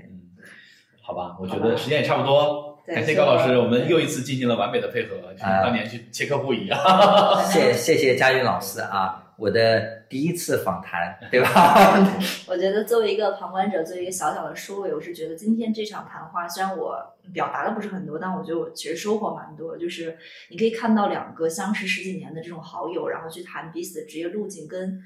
[1.06, 6.78] 好吧，我觉得时间也差不多，感谢高老师，我们又一次进行了完美的配合，就像啊当年去切客户一样。
[7.52, 7.94] 谢谢。
[7.96, 11.98] 谢佳韵老师啊，我的第一次访谈， 对吧？
[12.46, 16.96] 我觉得作为一个旁观者，作为一个小小的收尾，我是觉得今天这场谈话，虽然我
[17.32, 19.76] 表达的不是很多，但我觉得我其实收获蛮多。
[19.76, 20.16] 就是
[20.50, 25.00] 你可以看到两个相识十几年的这种好友，然后去谈彼此的职业路径跟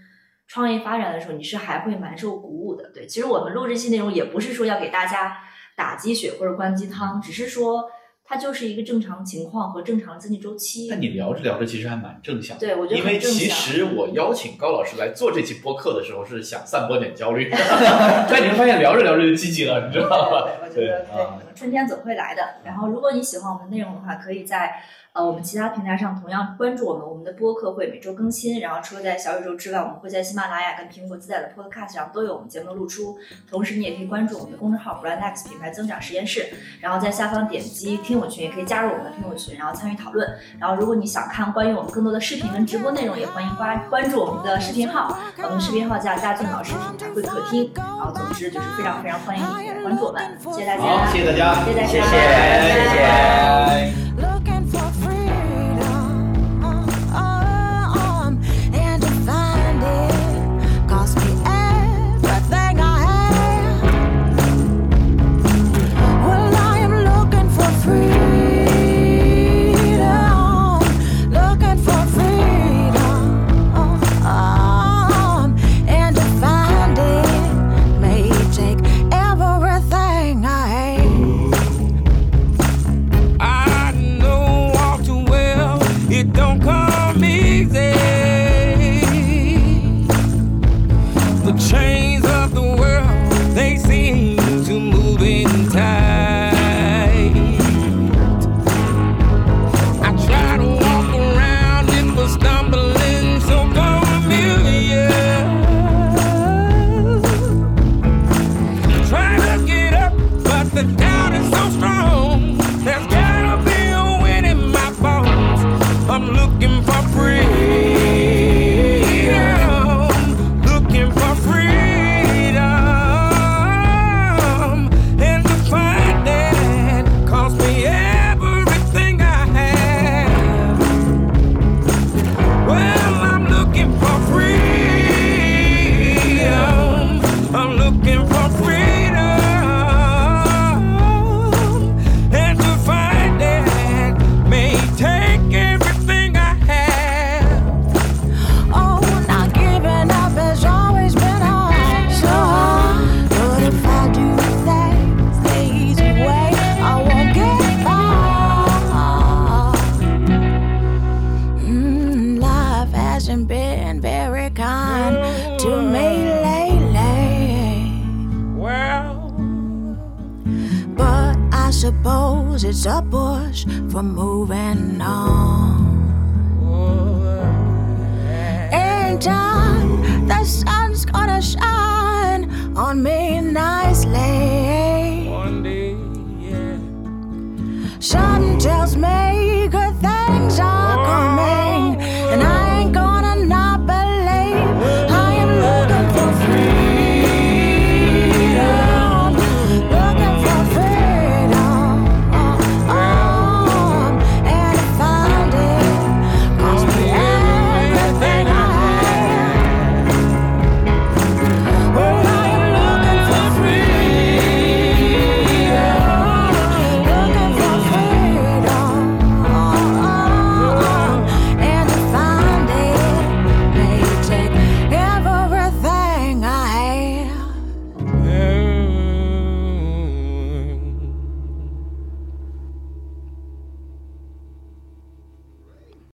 [0.47, 2.91] 创业发展的时候，你是还会蛮受鼓舞的。
[2.91, 5.39] 对，其实我们录这期内容也不是说要给大家
[5.77, 7.91] 打鸡血或者灌鸡汤，只是说
[8.29, 10.87] 它就是一个正常情况和正常的经济周期。
[10.91, 12.67] 但你聊着聊着，其实还蛮正向的。
[12.67, 13.19] 对，我觉得因为。
[13.19, 17.49] 其实我邀请高老师来做这期播客的时候，是想散播点焦虑
[18.31, 20.47] 但你会发现聊着聊着就积极了，你知道吗？
[20.69, 22.43] 对，我觉得对啊对，春天总会来的。
[22.65, 24.81] 然后，如果你喜欢我们的内容的话，可以在
[25.13, 28.61] 呃我们其他平台上同样关注我们，我们的播客会每周更新。
[28.61, 33.19] 然后，除了在小宇宙之外，我们会在喜马拉雅跟苹果自带的 Podcast 上都有我们节目的露出。
[33.51, 36.47] 同时，你也可以关注我们的公众号 Brand X 品牌增长实验室，
[36.81, 40.39] 然后在下方点击听友群，也可以加入我们的听友群，然后参与讨论。
[40.61, 47.73] 然后，如果你想看关于我们更多的视频跟直播内容，也欢迎关关注我们的视频号，我们视频号叫大俊老师品牌会客厅。
[47.75, 54.08] 然后，总之就是非常非常欢迎你来关注我们，谢谢大家，好，谢谢大家，谢谢谢谢。